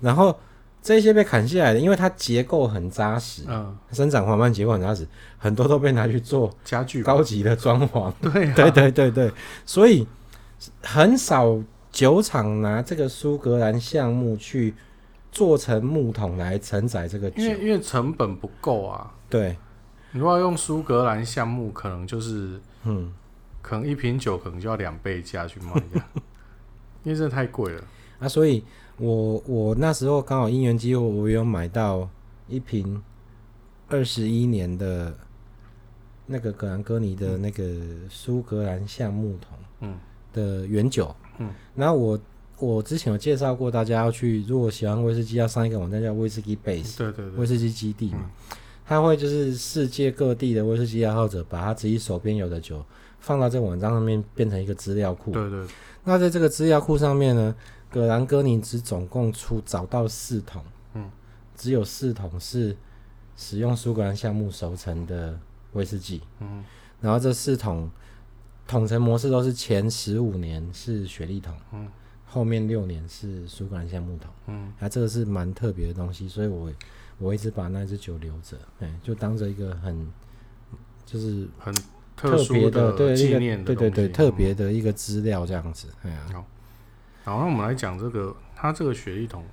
[0.00, 0.38] 然后
[0.84, 5.04] 这些被砍下来的，因为它结构很扎实，嗯，生长缓慢，结构很扎实，
[5.38, 9.32] 很多都被拿去做家具、高级的装潢， 对，对，对，对，对，
[9.66, 10.06] 所以
[10.82, 11.58] 很少
[11.90, 14.74] 酒厂拿这个苏格兰橡木去。
[15.34, 19.12] 做成木桶来承载这个酒，因为因为成本不够啊。
[19.28, 19.56] 对，
[20.12, 23.12] 你如果要用苏格兰橡木，可能就是嗯，
[23.60, 25.72] 可能一瓶酒可能就要两倍价去卖，
[27.02, 27.82] 因为这太贵了。
[28.20, 28.28] 啊。
[28.28, 28.64] 所以
[28.98, 32.08] 我我那时候刚好因缘机会，我有买到
[32.48, 33.02] 一瓶
[33.88, 35.14] 二十一年的
[36.26, 37.64] 那个格兰哥尼的那个
[38.08, 39.98] 苏格兰橡木桶，嗯，
[40.32, 42.20] 的原酒，嗯，然后我。
[42.56, 48.30] 我之前有介绍过，大家要去，如果喜欢威士忌，要上一个网站叫威士忌 base，对对对，威士忌基地嘛，
[48.86, 52.82] 他、嗯、会就是世界各地的威士忌爱好者，把他自己手边有的酒
[53.18, 55.32] 放到这个网站上面，变成一个资料库。
[55.32, 55.66] 对对。
[56.04, 57.54] 那在这个资料库上面呢，
[57.94, 60.60] 格兰哥尼只总共出找到四桶，
[60.94, 61.08] 嗯，
[61.54, 62.76] 只有四桶是
[63.36, 65.38] 使用苏格兰橡木熟成的
[65.74, 66.64] 威士忌，嗯，
[67.00, 67.88] 然后这四桶
[68.66, 71.88] 桶陈模式都是前十五年是雪莉桶，嗯。
[72.26, 76.68] 后面六年是苏格兰橡木桶，嗯，啊，这个是蛮特别的东西，所以我
[77.18, 80.04] 我一直把那支酒留着，哎，就当着一个很
[81.06, 81.72] 就是很
[82.16, 86.44] 特别的对纪念的对对对特别的一个资料这样子，哎呀、嗯，
[87.24, 89.46] 好，好，那我们来讲这个，它这个雪莉桶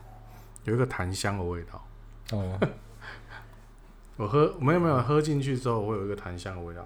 [0.65, 1.88] 有一个檀香的味道，
[2.31, 2.60] 哦，
[4.17, 6.86] 我喝没有没有喝进去之后会有一个檀香的味道。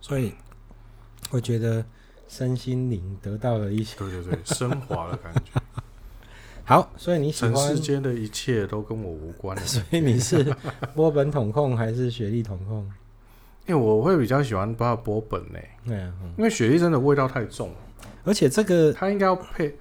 [0.00, 0.32] 所以
[1.30, 1.84] 我觉得
[2.28, 5.60] 身心灵得到了一些对对对升华的感觉。
[6.64, 9.58] 好，所以你喜欢世间的一切都跟我无关。
[9.66, 10.44] 所以你是
[10.94, 12.88] 波本桶控还是雪莉桶控？
[13.66, 15.58] 因为我会比较喜欢把波本呢。
[15.86, 17.70] 对啊，因为雪莉真的味道太重，
[18.24, 19.76] 而且这个它应该要配。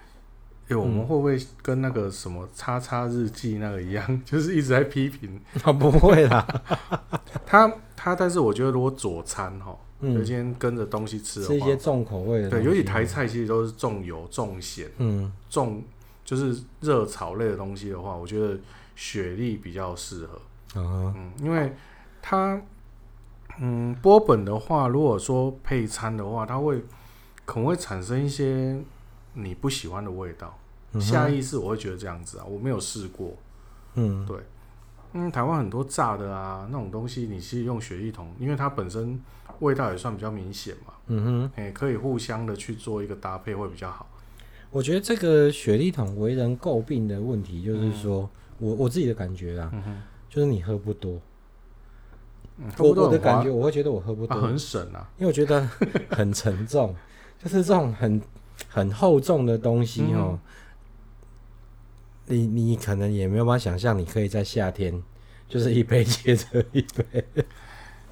[0.68, 5.40] 哎、欸，我们会不会跟那个什么叉叉日记那个一样，嗯、 就是一直在批评？
[5.62, 6.46] 他 不会啦，
[7.46, 9.78] 他他，但是我觉得如果佐餐哈。
[10.02, 15.82] 有些人跟着东西吃的话，吃一些重口味的，对，尤其台菜其实都是重油、重咸，嗯，重
[16.24, 18.56] 就是热炒类的东西的话，我觉得
[18.96, 20.40] 雪莉比较适合，
[20.76, 21.74] 嗯，嗯，因为
[22.22, 22.62] 它，
[23.60, 26.84] 嗯，波本的话，如果说配餐的话，它会
[27.46, 28.80] 可能会产生一些
[29.34, 30.58] 你不喜欢的味道，
[30.94, 33.34] 嗯、下意识我会觉得这样子啊，我没有试过，
[33.96, 34.38] 嗯，对，
[35.14, 39.20] 嗯，台湾很多炸的啊那种东西，你是用雪莉桶，因为它本身。
[39.60, 44.06] 味道也算比较明显嘛，嗯哼，哎，可以互相的去做一个搭配会比较好。
[44.70, 51.22] 我觉得这个雪莉桶为人诟病的问题就是说，嗯、我我自己的感觉啊，嗯、就是你喝不多。
[52.78, 55.68] 我我的感觉，我会觉得我喝不多，啊、很省啊，因为我觉得
[56.10, 56.96] 很沉重，
[57.42, 58.22] 就是这种很
[58.70, 60.40] 很厚重的东西哦、
[62.28, 65.02] 你你可能也没有办法想象，你可以在夏天
[65.48, 67.26] 就是一杯接着一杯。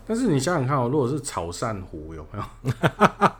[0.05, 2.73] 但是你想想看哦，如果是炒鳝糊有没有？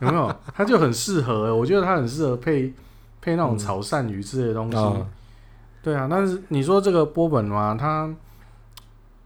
[0.00, 0.34] 有没有？
[0.54, 2.72] 它就很适合，我觉得它很适合配
[3.20, 4.76] 配那种潮汕鱼之类的东西。
[4.78, 5.06] 嗯哦、
[5.82, 8.10] 对啊，但是你说这个波本嘛，它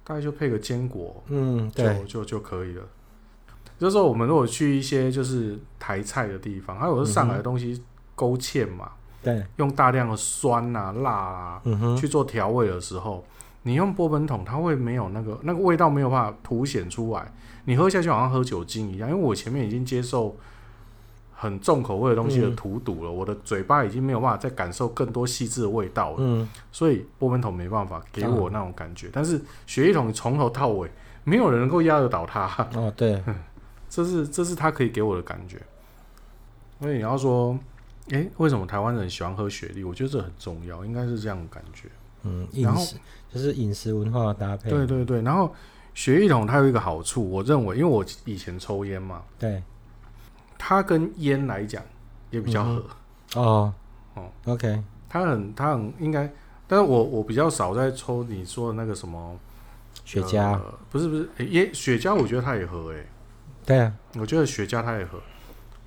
[0.09, 2.83] 大概就配个坚果，嗯，就就就可以了。
[3.79, 7.81] 就是说，我们如果去一些就是台菜的地方，还有是上海的东西
[8.15, 8.93] 勾芡嘛，
[9.23, 13.23] 对、嗯，用大量的酸啊、辣啊、嗯、去做调味的时候。
[13.65, 17.31] 你用波本桶，它会没有那个那个味道，没有办法凸显出来。
[17.67, 20.35] 你喝下去好像喝酒精一样，因为我前面已经接受
[21.41, 26.17] 很重口味的东西的荼毒了，嗯、我的嘴巴已经没有办法再感受更多细致的味道了。
[26.19, 29.07] 嗯，所以波本桶没办法给我那种感觉。
[29.07, 30.91] 嗯、但是雪一桶从头到尾
[31.23, 32.49] 没有人能够压得倒它。
[32.75, 33.23] 哦，对，
[33.89, 35.61] 这是这是它可以给我的感觉。
[36.81, 37.57] 所以你要说，
[38.09, 39.85] 诶、欸，为什么台湾人喜欢喝雪莉？
[39.85, 41.89] 我觉得这很重要，应该是这样的感觉。
[42.25, 42.97] 嗯，饮食
[43.33, 44.71] 就是饮食文化的搭配。
[44.71, 45.55] 对对对，然后
[45.95, 49.63] 雪一桶它有一个好处，我认为，因为我以前抽烟嘛，对，
[50.59, 51.83] 它跟烟来讲
[52.31, 52.85] 也比较合。
[53.37, 53.75] 嗯、哦
[54.15, 56.31] 哦，OK，它很它很应该，
[56.67, 59.39] 但是我我比较少在抽你说的那个什么
[60.05, 63.07] 雪茄、呃，不是不是，烟雪茄我觉得它也合诶。
[63.65, 65.19] 对啊，我觉得雪茄它也合。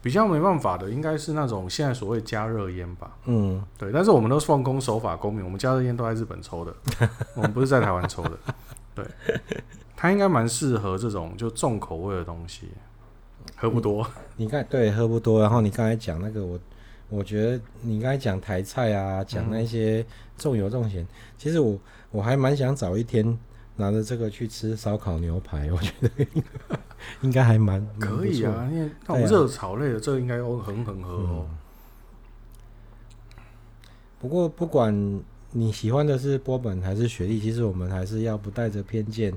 [0.04, 3.12] 比较没办法的，应该是那种现在所谓加热烟吧。
[3.26, 3.92] 嗯，对。
[3.92, 6.76] 但是我们都是奉公守法公民，我们加热烟都在日本抽的，
[7.38, 8.32] 我们不是在台湾抽的。
[8.96, 9.06] 对，
[9.96, 12.70] 它应该蛮适合这种就重口味的东西，
[13.62, 14.06] 喝不多。
[14.38, 15.40] 你看，对，喝不多。
[15.40, 16.60] 然后你刚才讲那个，我
[17.10, 20.04] 我觉得你刚才讲台菜啊，讲那些
[20.36, 21.06] 重油重咸，
[21.38, 21.78] 其实我
[22.10, 23.38] 我还蛮想找一天
[23.76, 26.10] 拿着这个去吃烧烤牛排， 我觉得
[27.22, 31.48] 应该还蛮可以啊，因为那种热炒类的，这个应该都很很合哦。
[34.20, 39.32] 不过不管你喜欢的是波本还是雪莉，其实我们还是要不带着偏见，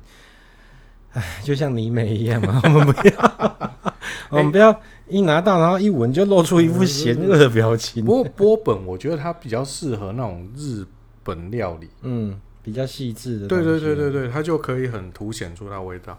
[1.15, 3.59] 哎， 就像泥煤一样嘛， 我们不要，
[4.31, 4.79] 我们不要。
[5.07, 8.03] 一拿到，然后一闻就露出一副嫌恶的表情。
[8.03, 10.83] 不过波本，我觉得它比较适合那种日
[11.23, 13.47] 本料理，嗯，比较细致的。
[13.47, 16.19] 对对对对对，它就可以很凸显出它味道。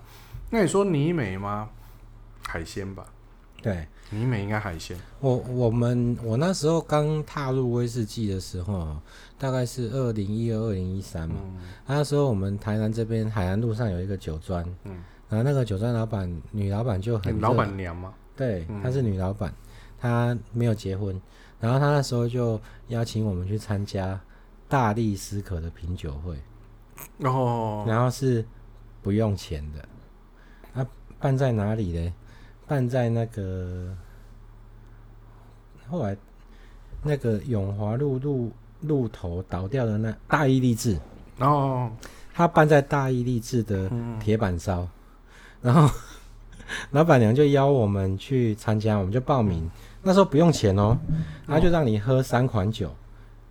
[0.52, 1.70] 那你说泥煤吗？
[2.48, 3.04] 海鲜吧。
[3.66, 4.96] 对，你美应该海鲜。
[5.20, 8.96] 我我们我那时候刚踏入威士忌的时候，
[9.40, 11.38] 大概是二零一二、二零一三嘛。
[11.44, 11.58] 嗯、
[11.88, 18.14] 那时候我们台南这边海南路上有一个酒庄，嗯，然后那个酒庄老板女老板就很老板娘嘛？
[18.36, 19.52] 对，她是女老板，
[20.00, 21.20] 她没有结婚，
[21.60, 24.22] 然后她那时候就邀请我们去参加
[24.70, 26.38] 大力斯可的品酒会，
[27.28, 28.46] 哦，然后是
[29.02, 30.88] 不用钱的，啊，
[31.20, 32.14] 办在哪里呢？
[32.68, 33.96] 办在那个
[35.90, 36.16] 后来
[37.04, 38.52] 那个永华路路
[38.82, 40.98] 路头倒掉的那大义励志，
[41.40, 41.92] 哦，
[42.34, 44.88] 他办在大义励志的铁板烧，
[45.62, 45.90] 然后。
[46.90, 49.70] 老板娘就邀我们去参加，我们就报名。
[50.02, 50.98] 那时候不用钱哦，
[51.46, 52.92] 他就让你喝三款酒，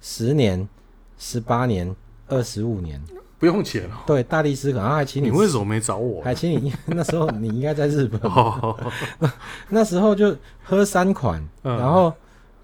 [0.01, 0.69] 十年、
[1.17, 1.95] 十八年、
[2.27, 3.01] 二十五年，
[3.45, 4.01] 不用钱哦。
[4.07, 5.29] 对，大力士，然后还请你。
[5.29, 6.23] 你为什么没找我？
[6.23, 6.73] 还请你？
[6.87, 8.19] 那时候你应该在日本。
[9.69, 12.11] 那时候就喝三款，然后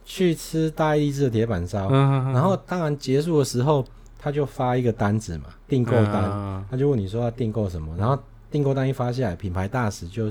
[0.07, 1.91] 去吃大力士的铁板烧。
[1.91, 3.85] 然后当然结束的时候，
[4.19, 6.65] 他就发一个单子嘛，订购单。
[6.71, 8.19] 他就问你说要订购什么，然后。
[8.53, 10.29] 订购单一发下来，品牌大使就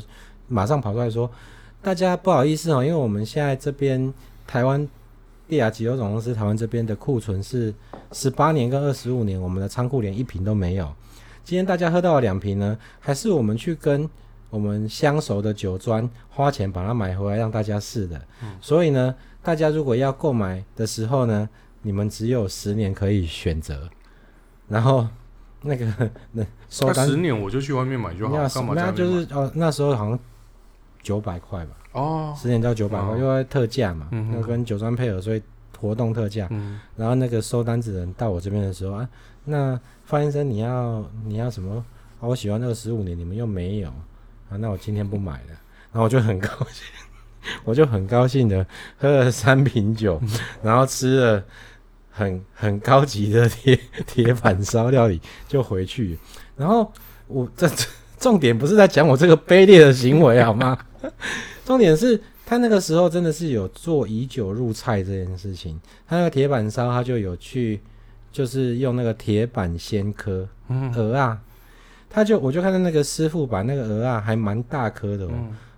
[0.50, 1.32] 马上跑出来说
[1.82, 4.14] ：“大家不好意思哦，因为我们现在这边
[4.46, 4.86] 台湾
[5.50, 7.74] 帝亚吉欧总公司台湾这边的库存是
[8.12, 10.94] 十八年跟二十五年，我们的仓库连一瓶都没有。
[11.44, 14.08] 今天大家喝到了两瓶呢，还是我们去跟
[14.52, 18.22] 我们相熟的酒庄花钱把它买回来让大家试的。
[18.44, 21.50] 嗯、所以呢，大家如果要购买的时候呢，
[21.82, 23.90] 你们只有十年可以选择。
[24.68, 25.08] 然后。”
[25.62, 25.86] 那个
[26.32, 28.74] 那收单十年我就去外面买就好，干嘛？
[28.74, 30.18] 那就是哦，那时候好像
[31.02, 31.72] 九百块吧。
[31.94, 35.42] 哦，十年要九百块，因为特价嘛，要跟酒庄配合，所以
[35.80, 36.48] 活动特价。
[36.52, 36.80] 嗯。
[36.96, 39.10] 然后那个收单子人到我这边的时候啊，
[39.46, 41.84] 那范先生你要你要什么？
[42.20, 43.90] 啊，我喜欢那个十五年，你们又没有
[44.50, 45.50] 啊，那我今天不买了。
[45.92, 46.86] 然后我就很高兴，
[47.66, 48.66] 我就很高兴的
[48.98, 50.22] 喝了三瓶酒，
[50.62, 51.44] 然后吃了。
[52.12, 56.20] 很很高级的铁铁板烧料理就回去，
[56.58, 56.92] 然后
[57.28, 57.66] 我这
[58.18, 60.78] 重点不是在讲我这个卑劣的行为好吗？
[61.66, 67.80] 重点是他那个时候真的是有做以酒入菜这件事情，他那个铁板烧他就有去
[68.32, 70.48] 就是用那个铁板鲜颗
[70.96, 71.42] 鹅啊，
[72.10, 75.32] 他就我就看到那个师傅把那个鹅啊还蛮大颗的哦，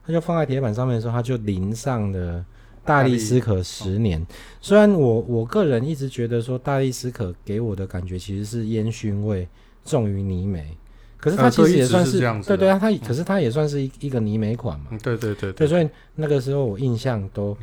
[0.05, 2.45] 他就放在铁板上面的时候，他就淋上了。
[2.83, 4.25] 大力斯可十年，
[4.59, 9.47] 虽然我我个人一直觉得说大力斯可给我的感觉其实是烟熏味
[9.85, 10.75] 重于泥煤，
[11.21, 17.55] 可是它其实也算是，是对对啊，它可是它也算是一一个泥煤款嘛，对对对对，所以那个时候我印象都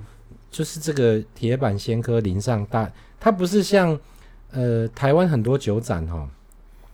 [0.51, 2.91] 就是这个铁板仙科淋上大，
[3.21, 3.99] 它不是像
[4.53, 6.27] 呃台湾很多酒展哦，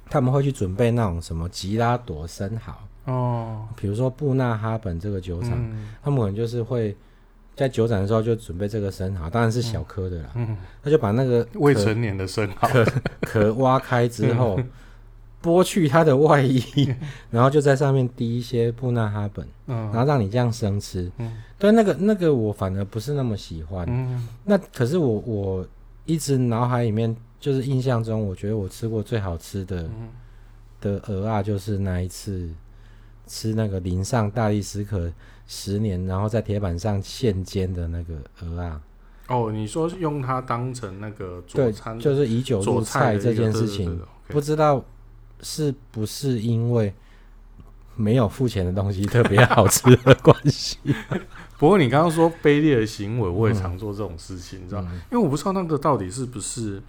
[0.08, 6.96] 他们会去准备那种什么吉拉朵生蚝哦，比如说布纳哈本这个酒厂，嗯、他们可能就是会。
[7.56, 10.30] 在酒展的时候就准备这个生蚝，当然是小颗的啦。
[10.34, 12.68] 嗯，他就把那个未成年的生蚝
[13.20, 14.58] 壳挖开之后，
[15.44, 16.64] 剥去它的外衣，
[17.30, 21.10] 然后就在上面滴一些布纳哈本，然后让你这样生吃。
[21.18, 23.84] 嗯，对，那个那个我反而不是那么喜欢。
[23.88, 25.66] 嗯，那可是我我
[26.06, 29.86] 一直脑海里面就是印象中，我觉得我吃过最好吃的
[30.80, 32.48] 的鹅啊就是那一次
[33.26, 35.12] 吃那个淋上大力斯可。
[35.46, 38.80] 十年，然后在铁板上现煎的那个鹅啊，
[39.28, 44.82] 哦，你说用它当成那个佐餐，就是以酒入菜这件事情，不知道
[45.40, 46.92] 是不是因为
[47.96, 50.78] 没有付钱的东西特别好吃的关系。
[51.58, 54.80] 不过你刚刚说卑劣的行为，我也常做这种事情，你知道？
[54.82, 56.82] 因为我不知道那个到底是不是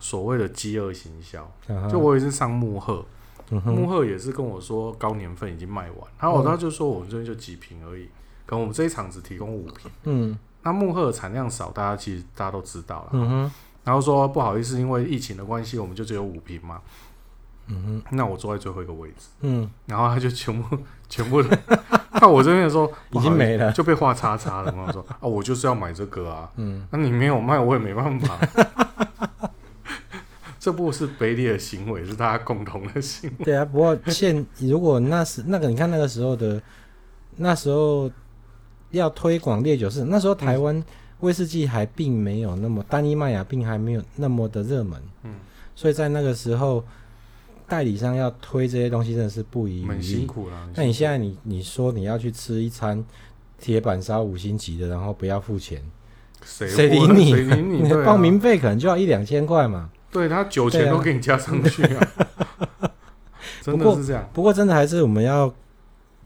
[0.00, 1.50] 所谓的饥饿行销，
[1.90, 3.04] 就我也是上慕赫。
[3.66, 8.08] 慕赫也是跟我说高年份已经卖完，然后他就说我们这边就几瓶而已，
[8.46, 9.90] 可能我们这一场只提供五瓶。
[10.04, 13.10] 嗯，那慕赫的产量少，大家其实大家都知道了。
[13.12, 13.52] 嗯哼，
[13.84, 16.80] 然后说不好意思，因为疫情的关系，我们就只有五瓶嘛。
[17.66, 19.28] 嗯哼，那我坐在最后一个位置。
[19.40, 21.42] 嗯，然后他就全部 全部
[22.20, 24.74] 到 我这边的时候已经没了，就被画叉叉了。
[24.76, 28.38] 我说啊，我就是要买这个啊，嗯，那你没有卖，我也没办法。
[30.58, 33.44] 这不是卑劣的行为，是大家共同的行为。
[33.44, 36.62] 对啊，不过现如果那时那个，你看那个时候的
[37.36, 38.08] 那时候
[38.90, 40.80] 要推广烈酒是那时候台湾
[41.18, 45.34] 威士忌还并没有那么、嗯、单一麦芽并还没有那么的热门，嗯，
[45.74, 46.84] 所以在那个时候
[47.68, 50.68] 代理商要推这些东西真的是不遗余力，很辛苦了。
[50.74, 53.04] 那你现在你你说你要去吃一餐
[53.58, 55.82] 铁板烧五星级的，然后不要付钱，
[56.44, 57.30] 谁理你？
[57.32, 57.88] 谁理你？
[58.04, 59.90] 报名费可能就要一两千块嘛。
[60.10, 62.12] 对他酒钱都给你加上去啊，
[62.80, 62.90] 啊
[63.62, 64.28] 真的是这样。
[64.34, 65.52] 不过真的还是我们要，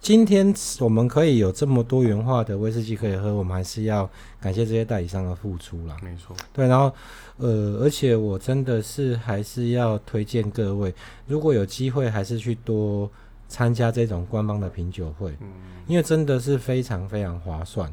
[0.00, 4.08] 今天我们可以有这么多元化的威士忌可以喝，我们还是要
[4.40, 5.96] 感谢这些代理商的付出啦。
[6.02, 6.92] 没错，对，然后
[7.38, 10.94] 呃，而且我真的是还是要推荐各位，
[11.26, 13.10] 如果有机会，还是去多
[13.48, 15.48] 参加这种官方的品酒会，嗯，
[15.86, 17.92] 因为真的是非常非常划算。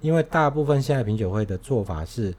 [0.00, 2.34] 因为大部分现在品酒会的做法是，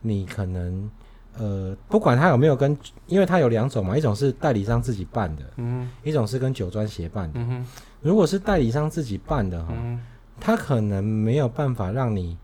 [0.00, 0.90] 你可能。
[1.38, 7.40] 呃，不管他有没有跟，因为他有两种嘛，一种是代理商自己办的，嗯，一种是跟酒庄协办的。
[7.40, 7.66] 嗯哼，
[8.02, 10.00] 如果是代理商自己办的哈，嗯，
[10.38, 12.36] 他可能没有办法让你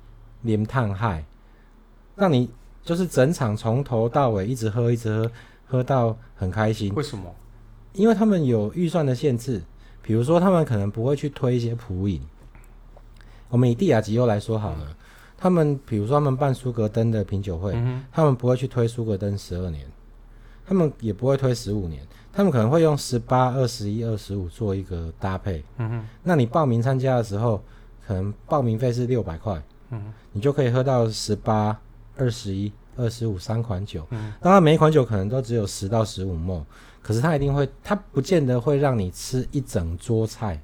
[0.42, 1.24] 连烫害，
[2.16, 2.48] 让你
[2.82, 5.32] 就是整场从头到尾一直喝一直喝，
[5.66, 6.94] 喝到很开心。
[6.94, 7.34] 为什么？
[7.92, 9.60] 因为他们有预算的限制，
[10.00, 12.22] 比如说他们可能不会去推一些普饮。
[13.48, 14.78] 我们以地亚吉欧来说好了。
[14.88, 14.94] 嗯
[15.40, 19.86] 他们比如说，他们办苏格登的品酒会，嗯，他们不会去推苏格登十二年，
[20.66, 22.04] 他们也不会推十五年，
[22.38, 25.60] 他们可能会用十八、二十一、二十五做一个搭配。
[25.78, 27.60] 嗯哼，那你报名参加的时候，
[28.06, 29.60] 可能报名费是六百块，
[29.90, 31.76] 嗯哼，你就可以喝到十八、
[32.16, 34.06] 二十一、二十五三款酒。
[34.10, 36.62] 嗯，当然每一款酒可能都只有十到十五 ml，
[37.02, 40.60] 可是它一定会，它不见得会让你吃一整桌菜。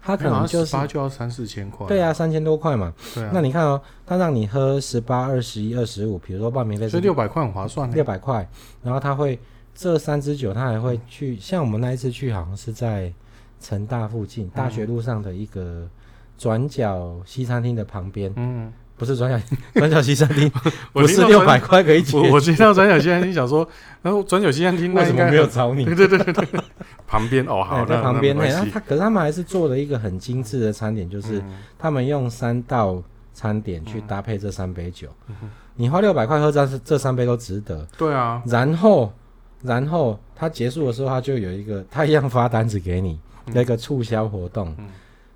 [0.00, 2.94] 它可能就是八就要三四千块，对啊，三千多块嘛。
[3.12, 7.90] 对啊，那你看哦，他让你喝十八、二十一、二十五，比如说报名费是六百块，很划算。
[7.90, 8.48] 六百块，
[8.84, 9.36] 然后他会
[9.74, 13.12] 这三支酒，他还会去，像我们那一次去，好像是在
[13.60, 15.88] 成大附近大学路上的一个
[16.38, 18.32] 转角西餐厅的旁边。
[18.36, 18.72] 嗯。
[18.96, 20.48] 不是转角 转角西餐厅，
[20.94, 22.16] 不是六百块可以解。
[22.30, 23.68] 我听到转角西餐厅，想说，
[24.02, 25.84] 然后转角西餐厅为什么没有找你？
[25.84, 26.60] 对对对对对，
[27.04, 28.36] 旁边哦，好，在旁边。
[28.36, 31.42] 那他可是他们还是做了一个很精致的餐点，就是
[31.76, 33.02] 他们用三道
[33.32, 35.08] 餐点去搭配这三杯酒。
[35.74, 37.84] 你花六百块喝这这三杯都值得。
[37.98, 38.40] 对啊。
[38.46, 39.12] 然后，
[39.64, 43.18] 然后他结束的时候，他就有一个， 他一样发单子给你，
[43.52, 44.72] 有一个促销活动。
[44.78, 44.86] 嗯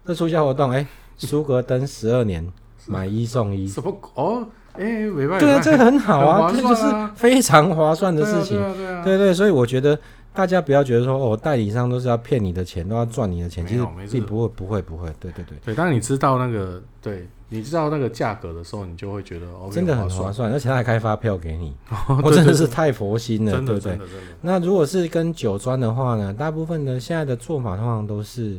[0.07, 0.87] 这促销活动，哎，
[1.19, 2.47] 苏格登十二年。
[2.87, 4.47] 买一送一，什么哦？
[4.73, 8.57] 哎、欸，没办法，对啊，这很好啊，这就是非常划算的事情。
[8.57, 9.99] 对啊，对啊，对啊，对对，所以我觉得
[10.33, 15.13] 大家不要觉得说哦，代理商都是要骗你的钱，都要赚你的钱，其实并不会，不会，不会。
[15.21, 15.75] 对对对，对。
[15.75, 21.75] 当你知道那个，对，你知道那个价格的时候，你就会觉得哦，真的很划算，而且他还开发票给你，
[22.23, 23.99] 我真的是太佛心了，对不对？
[24.43, 28.59] 那如果是跟酒庄的话呢，大部分的现在的做法通常都是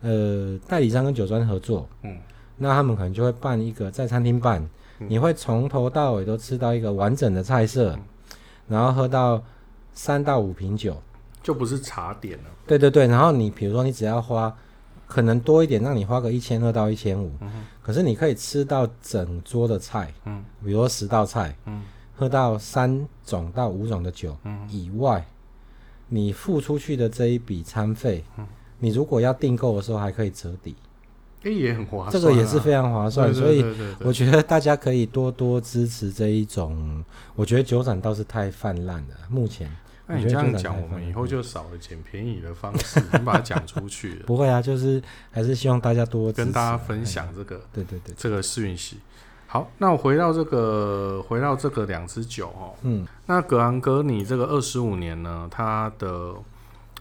[0.00, 2.16] 呃，代理商跟酒庄合作，嗯。
[2.58, 4.62] 那他们可能就会办一个在餐厅办，
[5.00, 8.02] 嗯、你会从头到尾都吃到一个完整的菜色，嗯、
[8.68, 9.42] 然后喝到
[9.94, 10.96] 三到五瓶酒，
[11.42, 12.44] 就不是茶点了。
[12.66, 14.54] 对对对，然后你比如说你只要花
[15.12, 17.30] 可能多一点，让你花个一千二到一千五，
[17.82, 21.82] 可是你可以吃到整桌的菜，嗯，比如说十道菜，嗯，
[22.16, 25.22] 喝到三种到五种的酒，嗯，以外，
[26.08, 28.46] 你付出去的这一笔餐费，嗯，
[28.78, 30.74] 你如果要订购的时候还可以折抵。
[31.42, 33.62] 哎，也很划算，这个也是非常划算，所以
[34.00, 37.04] 我觉得大家可以多多支持这一种。
[37.34, 39.70] 我觉得酒展倒是太泛滥了，目前。
[40.06, 44.24] 那你这样讲，我们以后就少了捡便宜的方式， 你把它讲出去了。
[44.26, 48.98] 不会啊，就是还是希望大家多跟大家分享这个，对对对，这个讯息。
[49.46, 56.34] 好，那我回到这个，回到这个两支酒哦，嗯，那格兰哥你这个二十五年呢，它的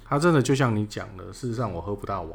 [0.03, 2.31] 它真的就像你讲的，事实上我喝不大完。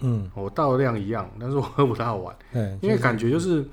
[0.00, 3.64] 嗯，我倒的量一样，但是我喝不大完，对，因为感觉就是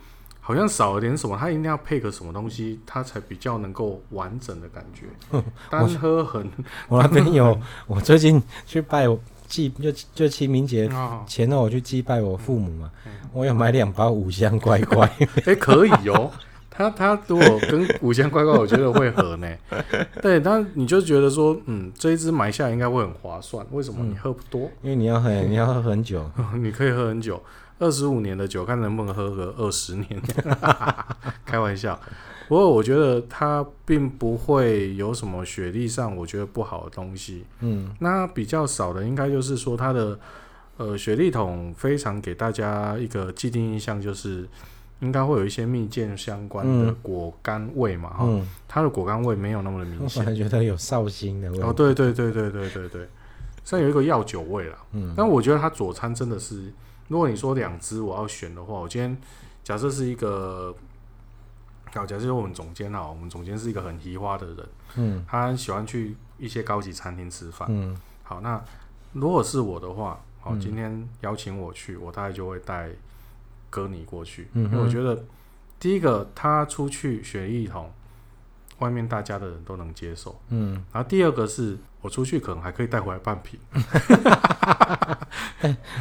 [0.42, 5.06] 好像少了点什么，它一定要配个什么东西，它才比较能够完整的感觉。
[5.70, 6.50] 单喝很，
[6.90, 9.08] 我那边有， 我最近去拜
[9.48, 10.90] 祭，就就清明节
[11.26, 12.92] 前呢，我去祭拜我父母嘛，
[13.32, 15.10] 我有买两包五香乖乖，
[15.46, 16.32] 哎，可以哦。
[16.74, 19.48] 他他如果跟五香乖乖，我觉得会合呢。
[20.22, 23.64] 对，但你就觉得说，嗯，这一支买下来应该会很划算。
[23.72, 24.04] 为什么？
[24.06, 27.40] 你喝不多，因为你要喝，你要喝很久，你可以喝很久，
[27.82, 30.08] 二十五年的酒，看能不能喝个二十年。
[31.44, 32.00] 开玩笑，
[32.48, 37.44] 不过我觉得它并不会有什么雪莉上我觉得不好的东西。
[37.60, 40.18] 嗯，那比较少的应该就是说它的
[40.78, 44.48] 呃，雪莉桶非常给大家一个既定印象，就是
[45.00, 51.60] 应该会有一些蜜饯相关的果干味嘛，哈、嗯，它的果干味没有那么的明显， 我还觉得有绍兴的味。
[51.62, 53.08] 哦，对对对对对对对，
[53.66, 54.76] 像有一个药酒味啦。
[54.94, 56.72] 嗯，但我觉得它佐餐真的是，
[57.12, 59.18] 如果你说两只我要选的话，我今天
[59.64, 60.74] 假设是一个，
[61.94, 68.64] 好，假设是我们总监啊，我们总监是一个很移花的人，嗯，他很喜欢去一些高级餐厅吃饭，嗯，好，那
[69.12, 70.20] 如果是我的话。
[70.44, 72.90] 好，今天邀请我去，我大概就会带
[73.70, 75.24] 哥尼过去，嗯、因为我觉得
[75.80, 77.92] 第一个他出去选一桶，
[78.80, 83.60] 外面大家的人都能接受，嗯，然后第二个是我出去可能还可以带回来半瓶，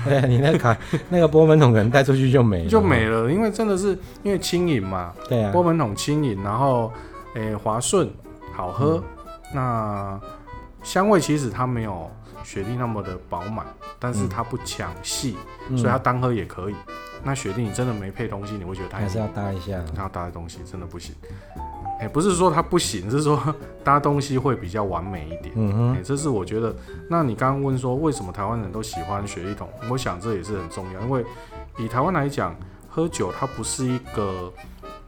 [0.07, 0.77] 对 啊，你那个卡
[1.11, 6.93] 那个波本桶可能带出去就没了，就没了，因为真的是因为轻盈嘛，对啊，波本桶轻盈，然后
[7.35, 8.11] 诶滑顺
[8.53, 9.05] 好喝，嗯、
[9.55, 10.21] 那
[10.83, 12.11] 香味其实它没有。
[12.43, 13.67] 雪莉那么的饱满，
[13.99, 15.37] 但是它不抢戏，
[15.69, 16.73] 嗯、所以它单喝也可以。
[16.89, 21.15] 嗯、那雪莉你真的没配东西，你会觉得它还是要搭一下，它要搭的东西真的不行。
[22.01, 23.39] 哎、欸，不是说它不行，是说
[23.85, 25.53] 搭东西会比较完美一点。
[25.55, 26.75] 嗯哼、欸，这是我觉得。
[27.11, 29.69] 那你刚刚问说为什么台湾人都喜欢雪莉桶？
[29.91, 31.23] 我想这也是很重要，因为
[31.77, 32.57] 以台湾来讲，
[32.89, 34.51] 喝酒它不是一个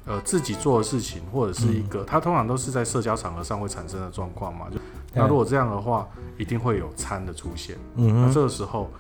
[0.05, 4.79] 呃自己做的事情，或者是一个、嗯、它通常都是在社交场合上会产生的状况嘛，就。
[5.15, 7.77] 那如果这样的话，一定会有餐的出现。
[7.97, 8.91] 嗯哼，那这个时候，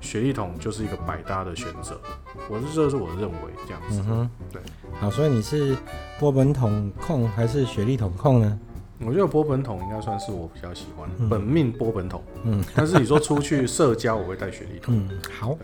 [0.00, 2.00] 雪莉桶就是一个百搭的选择。
[2.48, 3.36] 我是这是我认为
[3.66, 4.00] 这样子。
[4.00, 4.62] 嗯哼，对。
[5.00, 5.76] 好，所以你是
[6.18, 8.58] 波本桶控还是雪莉桶控呢？
[9.02, 12.22] 我觉得波本桶应该算是我比较喜欢本命波本桶。
[12.44, 14.94] 嗯，但是你说出去社交，我会带雪莉桶。
[14.96, 15.56] 嗯，好。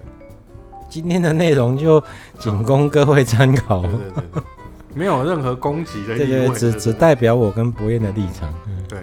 [0.89, 2.03] 今天的内容就
[2.39, 3.83] 仅供各位参考。
[3.83, 4.43] 对对对对，
[4.95, 6.27] 没有任何攻击的意味。
[6.27, 8.55] 对对，只只代表我跟博彦的立场。
[8.69, 9.01] 嗯，对。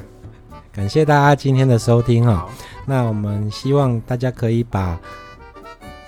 [0.71, 2.49] 感谢大家今天的收听哈，好
[2.88, 4.99] 那我们希望大家可以把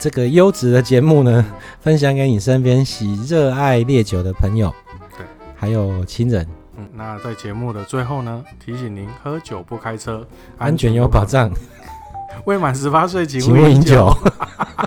[0.06, 1.43] 这个优质的节目呢，
[1.82, 4.72] 分享给你身边喜热爱烈酒的朋友，
[5.18, 5.26] 对，
[5.56, 6.47] 还有亲人。
[6.78, 10.24] 嗯，那在节目的最后呢，提醒您喝酒不开车，
[10.60, 11.49] 安全有保障。
[12.45, 14.16] 未满十八岁请勿饮酒。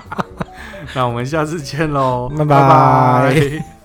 [0.94, 3.77] 那我们下次见喽，拜拜。